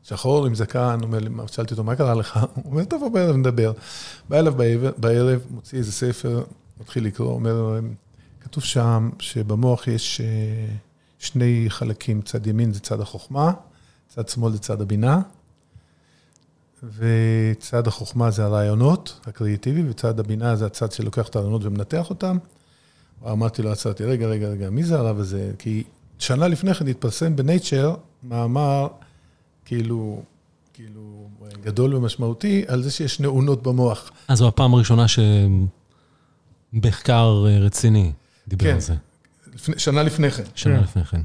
שחור 0.10 0.46
עם 0.46 0.56
זקן, 0.56 1.00
אומר 1.04 1.20
לי, 1.20 1.30
שאלתי 1.52 1.72
אותו, 1.74 1.84
מה 1.84 1.96
קרה 1.96 2.14
לך? 2.14 2.40
הוא 2.56 2.72
אומר, 2.72 2.86
טוב, 2.86 3.14
בערב 3.14 3.36
נדבר. 3.36 3.72
בא 4.30 4.40
אליו 4.40 4.54
בערב, 4.98 5.42
מוציא 5.50 5.78
איזה 5.78 5.92
ספר, 5.92 6.44
מתחיל 6.82 7.06
לקרוא, 7.06 7.34
אומר, 7.34 7.80
כתוב 8.42 8.64
שם 8.64 9.10
שבמוח 9.20 9.88
יש 9.88 10.22
אה, 10.22 10.26
שני 11.20 11.66
חלקים, 11.70 12.22
צד 12.22 12.48
ימין 12.48 12.74
זה 12.74 12.80
צד 12.80 13.02
החוכמה, 13.02 13.52
צד 14.08 14.30
שמאל 14.30 14.52
זה 14.52 14.60
צד 14.60 14.82
הבינה, 14.82 15.22
וצד 16.98 17.88
החוכמה 17.88 18.32
זה 18.32 18.46
הרעיונות, 18.46 19.20
הקריאטיבי, 19.26 19.90
וצד 19.90 20.20
הבינה 20.20 20.56
זה 20.56 20.66
הצד 20.66 20.92
שלוקח 20.92 21.28
את 21.28 21.36
הרעיונות 21.36 21.66
ומנתח 21.66 22.10
אותם. 22.10 22.38
אמרתי 23.32 23.62
לו, 23.62 23.72
עצרתי, 23.72 24.04
רגע, 24.04 24.28
רגע, 24.28 24.48
רגע, 24.48 24.70
מי 24.70 24.84
זה 24.84 25.00
הרב 25.00 25.20
הזה? 25.20 25.52
כי 25.60 25.84
שנה 26.20 26.48
לפני 26.48 26.74
כן 26.74 26.88
התפרסם 26.88 27.36
בנייצ'ר 27.36 27.96
מאמר, 28.24 28.88
כאילו, 29.70 30.22
כאילו, 30.74 31.30
גדול 31.64 31.96
ומשמעותי, 31.96 32.64
על 32.68 32.84
זה 32.84 32.92
שיש 32.92 33.20
נאונות 33.20 33.64
במוח. 33.64 34.12
אז 34.28 34.38
זו 34.38 34.48
הפעם 34.48 34.74
הראשונה 34.74 35.06
שמחקר 36.74 37.46
אה, 37.48 37.60
רציני 37.60 38.12
דיבר 38.48 38.66
כן. 38.66 38.74
על 38.74 38.80
זה. 38.80 38.96
לפני, 39.54 39.80
שנה 39.80 40.04
לפני 40.04 40.32
כן. 40.32 40.44
שנה 40.56 40.78
כן. 40.78 40.84
לפני 40.84 41.04
כן. 41.04 41.22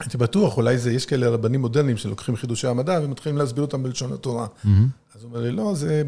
הייתי 0.00 0.18
בטוח, 0.18 0.56
אולי 0.56 0.78
זה, 0.78 0.92
יש 0.92 1.06
כאלה 1.06 1.28
רבנים 1.28 1.60
מודרניים 1.60 1.96
שלוקחים 1.96 2.36
חידושי 2.36 2.66
המדע 2.66 3.00
ומתחילים 3.02 3.38
להסביר 3.38 3.64
אותם 3.64 3.82
בלשון 3.82 4.12
התורה. 4.12 4.46
מהמם. 4.64 4.88
אז 5.14 5.22
הוא 5.22 5.28
אומר 5.28 5.40
לי, 5.40 5.50
לא, 5.50 5.74
זה, 5.74 6.02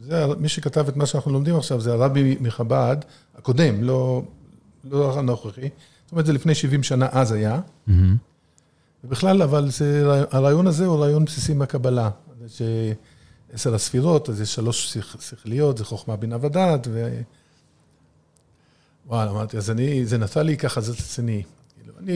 זה, 0.00 0.26
מי 0.38 0.48
שכתב 0.48 0.88
את 0.88 0.96
מה 0.96 1.06
שאנחנו 1.06 1.32
לומדים 1.32 1.56
עכשיו, 1.56 1.80
זה 1.80 1.92
הרבי 1.92 2.36
מחב"ד, 2.40 2.96
הקודם, 3.38 3.82
לא, 3.82 4.22
לא 4.84 5.18
הנוכחי. 5.18 5.68
זאת 6.04 6.12
אומרת, 6.12 6.26
זה 6.26 6.32
לפני 6.32 6.54
70 6.54 6.82
שנה, 6.82 7.08
אז 7.12 7.32
היה. 7.32 7.60
מהמם. 7.86 8.16
ובכלל, 9.04 9.42
אבל 9.42 9.70
זה, 9.70 10.02
הרעיון 10.30 10.66
הזה 10.66 10.86
הוא 10.86 10.98
רעיון 10.98 11.24
בסיסי 11.24 11.54
מהקבלה. 11.54 12.10
זה 12.44 12.92
שעשר 13.50 13.74
הספירות, 13.74 14.28
אז 14.28 14.40
יש 14.40 14.54
שלוש 14.54 14.92
שכ, 14.92 15.22
שכליות, 15.22 15.78
זה 15.78 15.84
חוכמה, 15.84 16.16
בינה 16.16 16.36
ודעת, 16.40 16.86
ו... 16.90 17.20
וואלה, 19.06 19.30
אמרתי, 19.30 19.56
אז 19.56 19.70
אני, 19.70 20.06
זה 20.06 20.18
נתן 20.18 20.46
לי 20.46 20.56
ככה, 20.56 20.80
זה 20.80 20.92
רציני. 20.92 21.42
כאילו, 21.76 21.94
אני, 21.98 22.12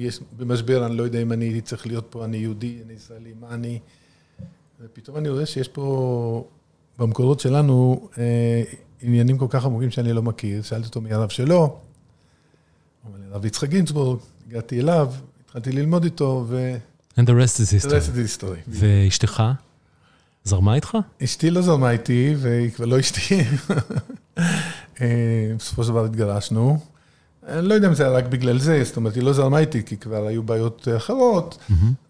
יש, 0.00 0.20
במשבר, 0.36 0.86
אני 0.86 0.96
לא 0.96 1.02
יודע 1.02 1.22
אם 1.22 1.32
אני 1.32 1.60
צריך 1.60 1.86
להיות 1.86 2.06
פה, 2.10 2.24
אני 2.24 2.36
יהודי, 2.36 2.78
אני 2.86 2.92
ישראלי, 2.92 3.32
מה 3.40 3.54
אני... 3.54 3.78
ופתאום 4.80 5.16
אני 5.16 5.28
רואה 5.28 5.46
שיש 5.46 5.68
פה, 5.68 6.44
במקורות 6.98 7.40
שלנו, 7.40 8.08
אה, 8.18 8.62
עניינים 9.02 9.38
כל 9.38 9.46
כך 9.48 9.64
עמוקים 9.64 9.90
שאני 9.90 10.12
לא 10.12 10.22
מכיר. 10.22 10.62
שאלתי 10.62 10.86
אותו 10.86 11.00
מי 11.00 11.12
הרב 11.12 11.28
שלו, 11.28 11.78
לי, 13.18 13.24
הרב 13.32 13.44
יצחק 13.44 13.68
גינצבורג, 13.68 14.18
הגעתי 14.46 14.80
אליו, 14.80 15.12
התחלתי 15.54 15.76
ללמוד 15.76 16.04
איתו, 16.04 16.44
ו... 16.48 16.76
And 17.18 17.22
the 17.22 17.30
rest 17.30 17.60
is 17.60 17.86
history. 17.86 18.18
היסטורי. 18.18 18.58
ואשתך? 18.68 19.42
זרמה 20.44 20.74
איתך? 20.74 20.96
אשתי 21.24 21.50
לא 21.50 21.62
זרמה 21.62 21.90
איתי, 21.90 22.34
והיא 22.38 22.70
כבר 22.70 22.84
לא 22.84 23.00
אשתי. 23.00 23.42
בסופו 25.56 25.84
של 25.84 25.90
דבר 25.90 26.04
התגרשנו. 26.04 26.78
אני 27.46 27.68
לא 27.68 27.74
יודע 27.74 27.88
אם 27.88 27.94
זה 27.94 28.02
היה 28.02 28.12
רק 28.12 28.24
בגלל 28.24 28.58
זה, 28.58 28.84
זאת 28.84 28.96
אומרת, 28.96 29.14
היא 29.14 29.22
לא 29.22 29.32
זרמה 29.32 29.58
איתי, 29.58 29.82
כי 29.82 29.96
כבר 29.96 30.26
היו 30.26 30.42
בעיות 30.42 30.88
אחרות, 30.96 31.58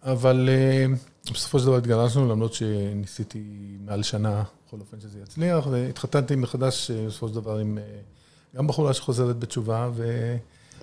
אבל 0.03 0.49
בסופו 1.33 1.59
של 1.59 1.67
דבר 1.67 1.77
התגרשנו, 1.77 2.29
למרות 2.29 2.55
שניסיתי 2.55 3.43
מעל 3.85 4.03
שנה, 4.03 4.43
בכל 4.67 4.77
אופן 4.81 5.01
שזה 5.01 5.19
יצליח, 5.23 5.67
והתחתנתי 5.67 6.37
מחדש 6.37 6.91
בסופו 6.91 7.29
של 7.29 7.35
דבר 7.35 7.59
עם 7.59 7.79
גם 8.57 8.67
בחורה 8.67 8.95
שחוזרת 8.95 9.39
בתשובה, 9.39 9.91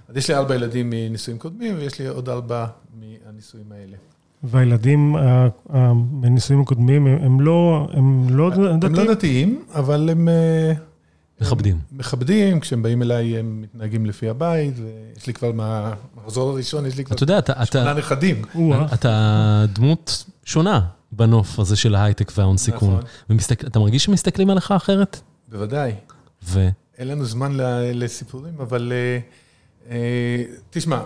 אז 0.10 0.18
יש 0.18 0.30
לי 0.30 0.36
ארבע 0.36 0.56
ילדים 0.56 0.90
מנישואים 0.90 1.40
קודמים, 1.40 1.76
ויש 1.78 2.00
לי 2.00 2.08
עוד 2.08 2.30
ארבע 2.30 2.66
מהנישואים 3.00 3.72
האלה. 3.72 3.98
והילדים 4.44 5.16
בנישואים 6.12 6.62
הקודמים, 6.62 7.08
הם 7.08 7.42
לא, 7.42 7.88
הם 7.94 8.28
לא 8.30 8.50
דתיים? 8.50 8.80
הם 8.84 8.94
לא 8.94 9.14
דתיים, 9.14 9.66
אבל 9.76 10.10
הם... 10.10 10.28
מכבדים. 11.42 11.80
מכבדים, 11.92 12.60
כשהם 12.60 12.84
באים 12.84 13.02
אליי 13.02 13.38
הם 13.38 13.62
מתנהגים 13.62 14.06
לפי 14.06 14.30
הבית, 14.30 14.74
ויש 14.78 15.28
לי 15.28 15.34
כבר 15.34 15.52
מהמחזור 15.52 16.50
הראשון, 16.50 16.86
יש 16.86 16.98
לי 16.98 17.06
כבר 17.06 17.18
שמונה 17.66 17.94
נכדים. 17.94 18.42
אתה 18.94 19.66
דמות 19.74 20.26
שונה 20.44 20.82
בנוף 21.12 21.60
הזה 21.60 21.76
של 21.76 21.96
ההייטק 21.96 22.32
וההון 22.38 22.58
סיכון. 22.58 23.00
אתה 23.68 23.80
מרגיש 23.80 24.04
שמסתכלים 24.04 24.50
עליך 24.50 24.72
אחרת? 24.72 25.20
בוודאי. 25.52 25.92
ו? 26.44 26.70
אין 26.98 27.08
לנו 27.08 27.26
זמן 27.26 27.52
לסיפורים, 27.94 28.54
אבל 28.60 28.94
תשמע, 30.70 31.04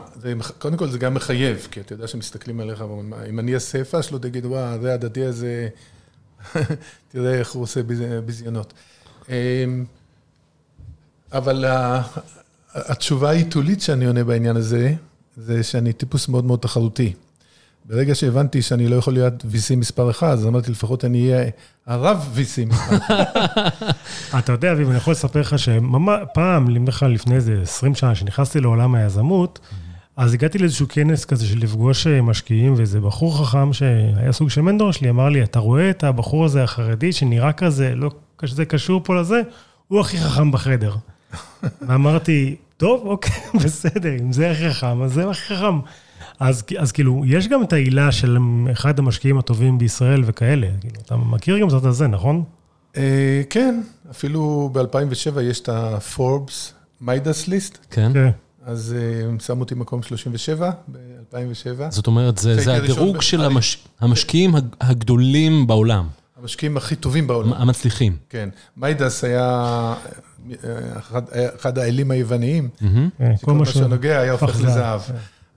קודם 0.60 0.78
כל 0.78 0.90
זה 0.90 0.98
גם 0.98 1.14
מחייב, 1.14 1.68
כי 1.72 1.80
אתה 1.80 1.94
יודע 1.94 2.08
שמסתכלים 2.08 2.60
עליך, 2.60 2.84
אם 3.30 3.40
אני 3.40 3.54
אעשה 3.54 3.84
פאשלות, 3.84 4.22
תגיד, 4.22 4.46
וואו, 4.46 4.82
זה 4.82 4.94
הדתי 4.94 5.26
הזה, 5.26 5.68
תראה 7.12 7.34
איך 7.34 7.52
הוא 7.52 7.64
עושה 7.64 7.82
ביזיונות. 8.26 8.74
אבל 11.32 11.66
התשובה 12.74 13.30
העיתולית 13.30 13.82
שאני 13.82 14.06
עונה 14.06 14.24
בעניין 14.24 14.56
הזה, 14.56 14.94
זה 15.38 15.64
שאני 15.64 15.94
טיפוס 15.94 16.28
מאוד 16.28 16.46
מאוד 16.46 16.60
תחרותי. 16.60 17.14
ברגע 17.88 18.16
שהבנתי 18.16 18.62
שאני 18.62 18.88
לא 18.88 18.96
יכול 18.96 19.14
להיות 19.14 19.44
VC 19.44 19.76
מספר 19.76 20.10
אחד, 20.10 20.32
אז 20.32 20.48
אמרתי, 20.48 20.72
לפחות 20.72 21.06
אני 21.06 21.34
אהיה 21.34 21.50
הרב 21.86 22.30
VC 22.36 22.66
מספר 22.66 22.98
אחד. 22.98 23.90
אתה 24.40 24.52
יודע, 24.52 24.72
אביב, 24.72 24.90
אני 24.90 24.98
יכול 24.98 25.12
לספר 25.12 25.40
לך 25.42 25.60
שפעם, 25.60 26.86
בכלל 26.86 27.12
לפני 27.12 27.36
איזה 27.36 27.60
20 27.64 27.96
שנה, 27.96 28.14
כשנכנסתי 28.14 28.60
לעולם 28.60 28.96
היזמות, 28.96 29.60
אז 30.18 30.34
הגעתי 30.34 30.58
לאיזשהו 30.58 30.86
כנס 30.90 31.26
כזה 31.26 31.46
של 31.46 31.60
לפגוש 31.60 32.08
משקיעים, 32.08 32.74
ואיזה 32.78 33.02
בחור 33.02 33.46
חכם 33.46 33.74
שהיה 33.74 34.32
סוג 34.32 34.50
של 34.50 34.62
מנדור 34.62 34.92
שלי, 34.92 35.10
אמר 35.10 35.30
לי, 35.30 35.44
אתה 35.44 35.60
רואה 35.60 35.90
את 35.90 36.04
הבחור 36.04 36.46
הזה 36.46 36.64
החרדי 36.64 37.14
שנראה 37.14 37.54
כזה, 37.54 37.96
לא 37.96 38.12
כזה 38.38 38.66
קשור 38.66 39.02
פה 39.04 39.16
לזה, 39.16 39.42
הוא 39.88 40.00
הכי 40.00 40.18
חכם 40.18 40.52
בחדר. 40.52 40.96
ואמרתי, 41.88 42.56
טוב, 42.78 43.02
אוקיי, 43.06 43.36
בסדר, 43.64 44.16
אם 44.20 44.34
זה 44.34 44.52
הכי 44.52 44.70
חכם, 44.70 45.02
אז 45.02 45.14
זה 45.14 45.30
הכי 45.30 45.56
חכם. 45.56 45.80
אז, 46.40 46.64
אז 46.78 46.92
כאילו, 46.92 47.24
יש 47.26 47.48
גם 47.48 47.64
את 47.64 47.74
העילה 47.74 48.12
של 48.12 48.38
אחד 48.72 49.00
המשקיעים 49.00 49.38
הטובים 49.38 49.78
בישראל 49.78 50.24
וכאלה. 50.26 50.68
כאילו, 50.82 50.96
אתה 51.06 51.16
מכיר 51.16 51.60
גם 51.60 51.70
זאת 51.70 51.86
הזה, 51.86 52.08
נכון? 52.08 52.44
כן, 53.50 53.82
אפילו 54.12 54.70
ב-2007 54.74 55.42
יש 55.42 55.60
את 55.60 55.70
ה-Forbes 55.70 56.74
Midas 57.04 57.48
List. 57.48 57.78
כן. 57.92 58.12
אז 58.66 58.96
הם 59.30 59.40
שמו 59.40 59.60
אותי 59.60 59.76
מקום 59.76 60.04
37 60.04 60.72
ב-2007. 60.88 61.90
זאת 61.90 62.08
אומרת, 62.08 62.38
זה 62.38 62.76
הדירוג 62.76 63.22
של 63.22 63.42
המשקיעים 64.00 64.56
הגדולים 64.82 65.68
בעולם. 65.68 66.08
המשקיעים 66.42 66.78
הכי 66.78 66.96
טובים 66.96 67.28
בעולם. 67.28 67.54
המצליחים. 67.54 68.18
כן. 68.30 68.50
מיידס 68.78 69.24
היה 69.24 69.94
אחד 71.56 71.78
האלים 71.78 72.12
היווניים, 72.12 72.70
שכל 73.38 73.54
מה 73.54 73.66
שנוגע 73.66 74.20
היה 74.20 74.32
הופך 74.32 74.62
לזהב. 74.62 75.02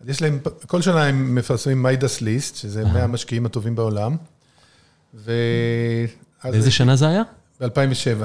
יש 0.08 0.22
להם, 0.22 0.38
כל 0.66 0.82
שנה 0.82 1.04
הם 1.04 1.34
מפרסמים 1.34 1.82
Midas 1.82 2.20
List, 2.20 2.56
שזה 2.56 2.84
100 2.84 3.04
המשקיעים 3.04 3.46
הטובים 3.46 3.74
בעולם. 3.74 4.16
באיזה 6.44 6.70
שנה 6.70 6.96
זה 6.96 7.08
היה? 7.08 7.22
ב-2007. 7.60 8.24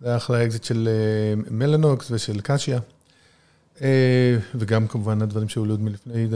זה 0.00 0.08
היה 0.08 0.16
אחרי 0.16 0.40
האקזיט 0.40 0.64
של 0.64 0.88
מלנוקס 1.50 2.10
ושל 2.10 2.40
קשיה. 2.40 2.78
וגם 4.54 4.86
כמובן 4.86 5.22
הדברים 5.22 5.48
שהיו 5.48 5.64
עוד 5.70 5.80
מלפני, 5.80 6.28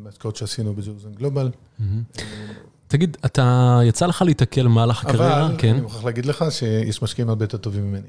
מהשקעות 0.00 0.36
שעשינו 0.36 0.74
בג'רוזלם 0.74 1.12
גלובל. 1.14 1.50
תגיד, 2.88 3.16
אתה, 3.24 3.78
יצא 3.84 4.06
לך 4.06 4.22
להתקל 4.22 4.64
במהלך 4.64 5.04
הקריירה? 5.04 5.46
אבל, 5.46 5.54
אני 5.70 5.80
מוכרח 5.80 6.04
להגיד 6.04 6.26
לך 6.26 6.44
שיש 6.50 7.02
משקיעים 7.02 7.28
הרבה 7.28 7.44
יותר 7.44 7.58
טובים 7.58 7.90
ממני. 7.90 8.08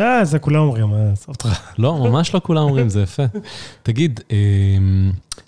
אה, 0.00 0.24
זה 0.24 0.38
כולם 0.38 0.60
אומרים, 0.60 0.92
עזוב 0.92 1.28
אותך. 1.28 1.48
לא, 1.78 1.96
ממש 1.98 2.34
לא 2.34 2.40
כולם 2.44 2.62
אומרים, 2.62 2.88
זה 2.88 3.02
יפה. 3.02 3.22
תגיד, 3.82 4.20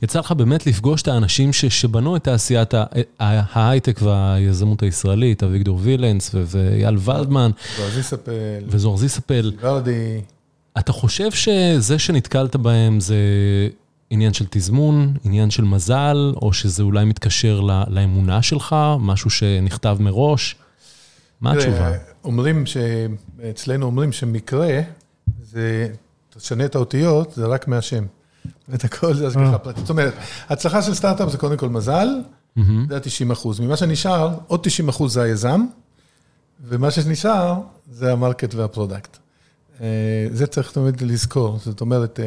יצא 0.03 0.19
לך 0.19 0.33
באמת 0.33 0.67
לפגוש 0.67 1.03
את 1.03 1.09
האנשים 1.09 1.53
שבנו 1.53 2.17
את 2.17 2.25
תעשיית 2.25 2.75
ההייטק 3.21 4.01
והיזמות 4.03 4.83
הישראלית, 4.83 5.43
אביגדור 5.43 5.79
וילנס 5.83 6.35
ואייל 6.35 6.97
ולדמן. 7.05 7.51
זוהר 7.77 7.91
זיסאפל. 7.91 8.65
וזוהר 8.67 8.97
זיסאפל. 8.97 9.53
ורדי. 9.61 10.21
אתה 10.79 10.93
חושב 10.93 11.31
שזה 11.31 11.99
שנתקלת 11.99 12.57
בהם 12.57 13.01
זה 13.01 13.17
עניין 14.11 14.33
של 14.33 14.45
תזמון, 14.51 15.15
עניין 15.25 15.51
של 15.51 15.65
מזל, 15.65 16.33
או 16.43 16.53
שזה 16.53 16.83
אולי 16.83 17.05
מתקשר 17.05 17.61
לאמונה 17.89 18.43
שלך, 18.43 18.77
משהו 18.99 19.31
שנכתב 19.31 19.97
מראש? 20.01 20.57
מה 21.41 21.53
התשובה? 21.53 21.93
אומרים, 22.25 22.65
אצלנו 23.51 23.87
אומרים 23.87 24.13
שמקרה, 24.13 24.81
זה, 25.43 25.89
תשנה 26.37 26.65
את 26.65 26.75
האותיות, 26.75 27.33
זה 27.33 27.47
רק 27.47 27.69
מהשם. 27.69 28.05
את 28.75 28.85
הכל 28.85 29.15
זה 29.15 29.27
השגחה 29.27 29.59
פרטית. 29.59 29.81
זאת 29.81 29.91
אומרת, 29.91 30.15
הצלחה 30.49 30.83
של 30.83 30.95
סטארט-אפ 30.95 31.31
זה 31.31 31.39
קודם 31.39 31.57
כל 31.57 31.69
מזל, 31.69 32.09
זה 32.89 32.97
ה-90 32.97 33.33
אחוז. 33.33 33.61
ממה 33.61 33.77
שנשאר, 33.77 34.39
עוד 34.47 34.61
90 34.63 34.89
אחוז 34.89 35.15
זה 35.15 35.23
היזם, 35.23 35.65
ומה 36.65 36.91
שנשאר 36.91 37.61
זה 37.91 38.13
ה 38.13 38.19
market 38.19 38.55
וה 38.55 38.67
product. 38.67 39.17
זה 40.31 40.47
צריך 40.51 40.73
תמיד 40.73 41.01
לזכור. 41.01 41.59
זאת 41.65 41.81
אומרת, 41.81 42.21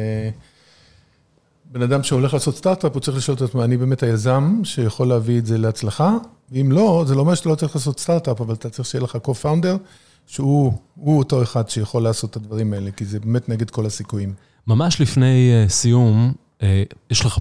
בן 1.72 1.82
אדם 1.82 2.02
שהולך 2.02 2.34
לעשות 2.34 2.56
סטארט-אפ, 2.56 2.92
הוא 2.92 3.00
צריך 3.00 3.16
לשאול 3.16 3.36
את 3.36 3.42
עצמו, 3.42 3.64
אני 3.64 3.76
באמת 3.76 4.02
היזם 4.02 4.60
שיכול 4.64 5.08
להביא 5.08 5.38
את 5.38 5.46
זה 5.46 5.58
להצלחה? 5.58 6.16
ואם 6.52 6.72
לא, 6.72 7.04
זה 7.06 7.14
לא 7.14 7.20
אומר 7.20 7.34
שאתה 7.34 7.48
לא 7.48 7.54
צריך 7.54 7.76
לעשות 7.76 8.00
סטארט-אפ, 8.00 8.40
אבל 8.40 8.54
אתה 8.54 8.70
צריך 8.70 8.88
שיהיה 8.88 9.04
לך 9.04 9.18
co-founder, 9.24 9.78
שהוא 10.26 10.72
אותו 11.06 11.42
אחד 11.42 11.68
שיכול 11.68 12.02
לעשות 12.02 12.30
את 12.30 12.36
הדברים 12.36 12.72
האלה, 12.72 12.90
כי 12.90 13.04
זה 13.04 13.20
באמת 13.20 13.48
נגד 13.48 13.70
כל 13.70 13.86
הסיכויים. 13.86 14.34
ממש 14.66 15.00
לפני 15.00 15.64
סיום, 15.68 16.32
יש 17.10 17.24
לך 17.24 17.38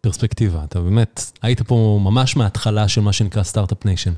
פרספקטיבה, 0.00 0.64
אתה 0.64 0.80
באמת, 0.80 1.30
היית 1.42 1.62
פה 1.62 2.00
ממש 2.04 2.36
מההתחלה 2.36 2.88
של 2.88 3.00
מה 3.00 3.12
שנקרא 3.12 3.42
start-up 3.42 3.84
nation. 3.84 4.12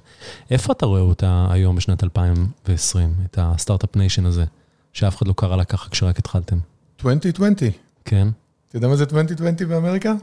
איפה 0.50 0.72
אתה 0.72 0.86
רואה 0.86 1.00
אותה 1.00 1.46
היום 1.50 1.76
בשנת 1.76 2.04
2020, 2.04 3.14
את 3.24 3.38
ה 3.42 3.48
start-up 3.48 3.96
nation 3.96 4.26
הזה, 4.26 4.44
שאף 4.92 5.16
אחד 5.16 5.28
לא 5.28 5.32
קרא 5.36 5.56
לה 5.56 5.64
ככה 5.64 5.90
כשרק 5.90 6.18
התחלתם? 6.18 6.58
2020. 6.98 7.72
כן. 8.04 8.28
אתה 8.72 8.78
יודע 8.78 8.88
מה 8.88 8.96
זה 8.96 9.04
2020 9.04 9.68
באמריקה? 9.68 10.14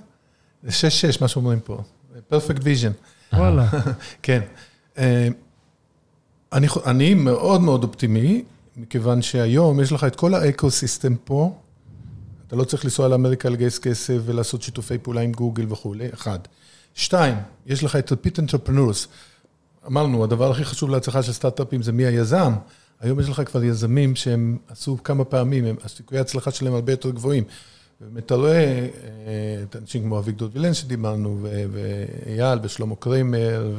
זה 0.63 0.87
6-6, 1.17 1.21
מה 1.21 1.27
שאומרים 1.27 1.59
פה. 1.59 1.81
perfect 2.27 2.61
vision. 2.63 2.91
וואלה. 3.33 3.67
כן. 4.23 4.41
אני, 6.53 6.67
אני 6.85 7.13
מאוד 7.13 7.61
מאוד 7.61 7.83
אופטימי, 7.83 8.43
מכיוון 8.77 9.21
שהיום 9.21 9.79
יש 9.79 9.91
לך 9.91 10.03
את 10.03 10.15
כל 10.15 10.33
ה 10.33 10.41
ecosystem 10.41 11.15
פה, 11.23 11.55
אתה 12.47 12.55
לא 12.55 12.63
צריך 12.63 12.85
לנסוע 12.85 13.07
לאמריקה 13.07 13.49
לגייס 13.49 13.79
כסף 13.79 14.17
ולעשות 14.25 14.61
שיתופי 14.61 14.97
פעולה 14.97 15.21
עם 15.21 15.31
גוגל 15.31 15.65
וכולי, 15.71 16.09
אחד. 16.13 16.39
שתיים, 16.95 17.35
יש 17.65 17.83
לך 17.83 17.95
את 17.95 18.11
ה-repeat 18.11 18.39
entrepreneurs. 18.39 19.07
אמרנו, 19.87 20.23
הדבר 20.23 20.51
הכי 20.51 20.65
חשוב 20.65 20.89
להצלחה 20.89 21.23
של 21.23 21.33
סטארט-אפים 21.33 21.81
זה 21.81 21.91
מי 21.91 22.05
היזם. 22.05 22.53
היום 23.01 23.19
יש 23.19 23.29
לך 23.29 23.41
כבר 23.45 23.63
יזמים 23.63 24.15
שהם 24.15 24.57
עשו 24.67 24.97
כמה 25.03 25.23
פעמים, 25.25 25.75
הסיכויי 25.83 26.19
ההצלחה 26.19 26.51
שלהם 26.51 26.73
הרבה 26.73 26.93
יותר 26.93 27.09
גבוהים. 27.09 27.43
ובאמת 28.01 28.25
אתה 28.25 28.35
רואה 28.35 28.87
את 29.63 29.75
אנשים 29.75 30.03
כמו 30.03 30.19
אביגדור 30.19 30.49
וילנץ 30.53 30.73
שדיברנו, 30.73 31.39
ואייל 31.71 32.59
ושלמה 32.63 32.95
קריימר 32.95 33.71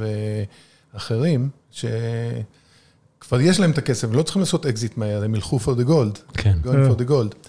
ואחרים, 0.95 1.49
שכבר 1.71 3.41
יש 3.41 3.61
להם 3.61 3.71
את 3.71 3.79
הכסף, 3.79 4.09
הם 4.09 4.15
לא 4.15 4.23
צריכים 4.23 4.41
לעשות 4.41 4.67
אקזיט 4.67 4.97
מהר, 4.97 5.25
הם 5.25 5.35
ילכו 5.35 5.59
for 5.59 5.81
the 5.81 5.89
gold. 5.89 6.33
כן. 6.33 6.59
going 6.65 6.93
for 6.93 7.03
the 7.03 7.11
gold. 7.11 7.49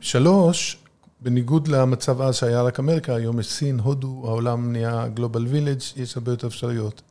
שלוש, 0.00 0.78
בניגוד 1.20 1.68
למצב 1.68 2.20
אז 2.20 2.36
שהיה 2.36 2.62
רק 2.62 2.80
אמריקה, 2.80 3.14
היום 3.14 3.40
יש 3.40 3.52
סין, 3.52 3.80
הודו, 3.80 4.22
העולם 4.24 4.72
נהיה 4.72 5.08
global 5.08 5.46
village, 5.46 5.78
יש 5.96 6.16
הרבה 6.16 6.32
יותר 6.32 6.46
אפשרויות. 6.46 7.02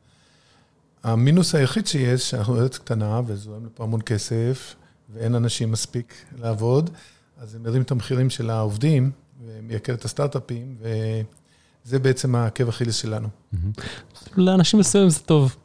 המינוס 1.04 1.54
היחיד 1.54 1.86
שיש, 1.86 2.30
שאנחנו 2.30 2.56
ארץ 2.56 2.78
קטנה 2.78 3.20
וזורם 3.26 3.66
לפה 3.66 3.84
המון 3.84 4.00
כסף, 4.02 4.74
ואין 5.14 5.34
אנשים 5.34 5.72
מספיק 5.72 6.14
לעבוד, 6.38 6.90
אז 7.38 7.50
זה 7.50 7.58
מרים 7.58 7.82
את 7.82 7.90
המחירים 7.90 8.30
של 8.30 8.50
העובדים, 8.50 9.10
ומייקר 9.46 9.94
את 9.94 10.04
הסטארט-אפים, 10.04 10.76
וזה 11.84 11.98
בעצם 11.98 12.34
העקב 12.34 12.68
אכילס 12.68 12.96
שלנו. 12.96 13.28
לאנשים 14.36 14.80
מסוימים 14.80 15.10
זה 15.10 15.20
טוב, 15.20 15.56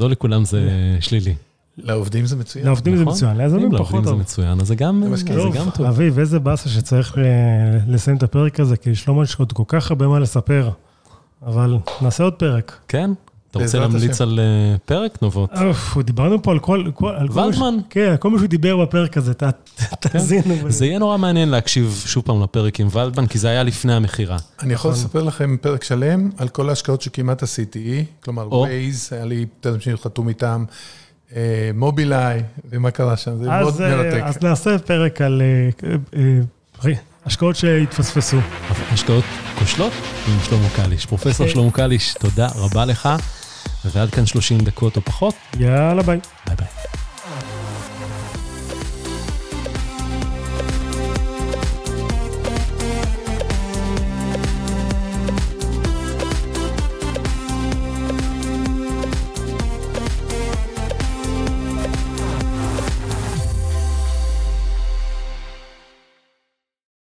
לא 0.00 0.10
לכולם 0.10 0.44
זה 0.44 0.68
שלילי. 1.00 1.34
לעובדים 1.78 2.26
זה 2.26 2.36
מצוין. 2.36 2.64
לעובדים 2.66 2.96
זה 2.96 3.02
נכון? 3.02 3.14
מצוין, 3.14 3.36
ליזמים 3.36 3.70
פחות 3.78 3.78
לעובדים 3.78 4.04
זה 4.04 4.10
טוב. 4.10 4.20
מצוין, 4.20 4.60
אז 4.60 4.66
זה 4.66 4.74
גם 4.74 5.02
למשקיעים. 5.02 5.38
זה 5.38 5.44
טוב, 5.44 5.56
גם 5.56 5.70
טוב. 5.70 5.86
אביב, 5.86 6.18
איזה 6.18 6.38
באסה 6.38 6.68
שצריך 6.68 7.18
אה, 7.18 7.22
לסיים 7.88 8.16
את 8.16 8.22
הפרק 8.22 8.60
הזה, 8.60 8.76
כי 8.76 8.94
שלמה 8.94 9.22
יש 9.22 9.34
עוד 9.34 9.52
כל 9.52 9.62
כך 9.66 9.90
הרבה 9.90 10.08
מה 10.08 10.18
לספר, 10.18 10.70
אבל 11.42 11.76
נעשה 12.02 12.24
עוד 12.24 12.34
פרק. 12.34 12.76
כן? 12.88 13.10
אתה 13.50 13.58
רוצה 13.58 13.78
להמליץ. 13.78 14.20
על 14.20 14.40
אה, 14.42 14.76
פרק 14.84 15.22
נבות? 15.22 15.50
אוף, 15.66 15.98
דיברנו 16.04 16.42
פה 16.42 16.50
על 16.50 16.58
כל... 16.58 16.84
ולדמן. 17.34 17.76
כן, 17.90 18.14
כל 18.18 18.30
מה 18.30 18.38
שהוא 18.38 18.48
דיבר 18.48 18.76
בפרק 18.76 19.16
הזה, 19.16 19.34
ת- 19.34 19.42
תאזינו. 20.00 20.54
זה 20.68 20.86
יהיה 20.86 20.98
נורא 20.98 21.16
מעניין 21.16 21.48
להקשיב 21.48 22.02
שוב 22.06 22.24
פעם 22.26 22.42
לפרק 22.42 22.80
עם 22.80 22.88
ולדמן, 22.92 23.26
כי 23.26 23.38
זה 23.38 23.48
היה 23.48 23.62
לפני 23.62 23.94
המכירה. 23.94 24.36
אני 24.62 24.72
יכול 24.74 24.90
נכון. 24.90 25.02
לספר 25.04 25.22
לכם 25.22 25.56
פרק 25.60 25.84
שלם 25.84 26.30
על 26.36 26.48
כל 26.48 26.68
ההשקעות 26.68 27.02
שכמעט 27.02 27.42
עשיתי, 27.42 28.04
כלומר. 28.24 28.48
Waze, 28.48 28.66
היה 29.14 29.24
לי 29.24 29.46
טלפון 29.60 29.96
חתום 29.96 30.28
איתם, 30.28 30.64
אה, 31.36 31.70
מובילאיי, 31.74 32.42
ומה 32.70 32.90
קרה 32.90 33.16
שם, 33.16 33.36
זה 33.36 33.48
מאוד 33.48 33.74
אז, 33.74 33.80
אה, 33.80 33.96
מרתק. 33.96 34.20
אז 34.24 34.38
נעשה 34.42 34.78
פרק 34.78 35.20
על 35.20 35.42
השקעות 37.26 37.56
שהתפספסו. 37.56 38.36
השקעות 38.92 39.24
כושלות 39.58 39.92
עם 40.28 40.34
שלמה 40.44 40.68
קליש. 40.76 41.06
פרופסור 41.06 41.46
אוקיי. 41.46 41.48
שלמה 41.54 41.70
קליש, 41.70 42.14
תודה 42.14 42.48
רבה 42.56 42.84
לך. 42.84 43.08
ועד 43.84 44.10
כאן 44.10 44.26
30 44.26 44.58
דקות 44.58 44.96
או 44.96 45.02
פחות. 45.02 45.34
יאללה 45.58 46.02
ביי. 46.02 46.20
ביי 46.46 46.56
ביי. 46.56 46.68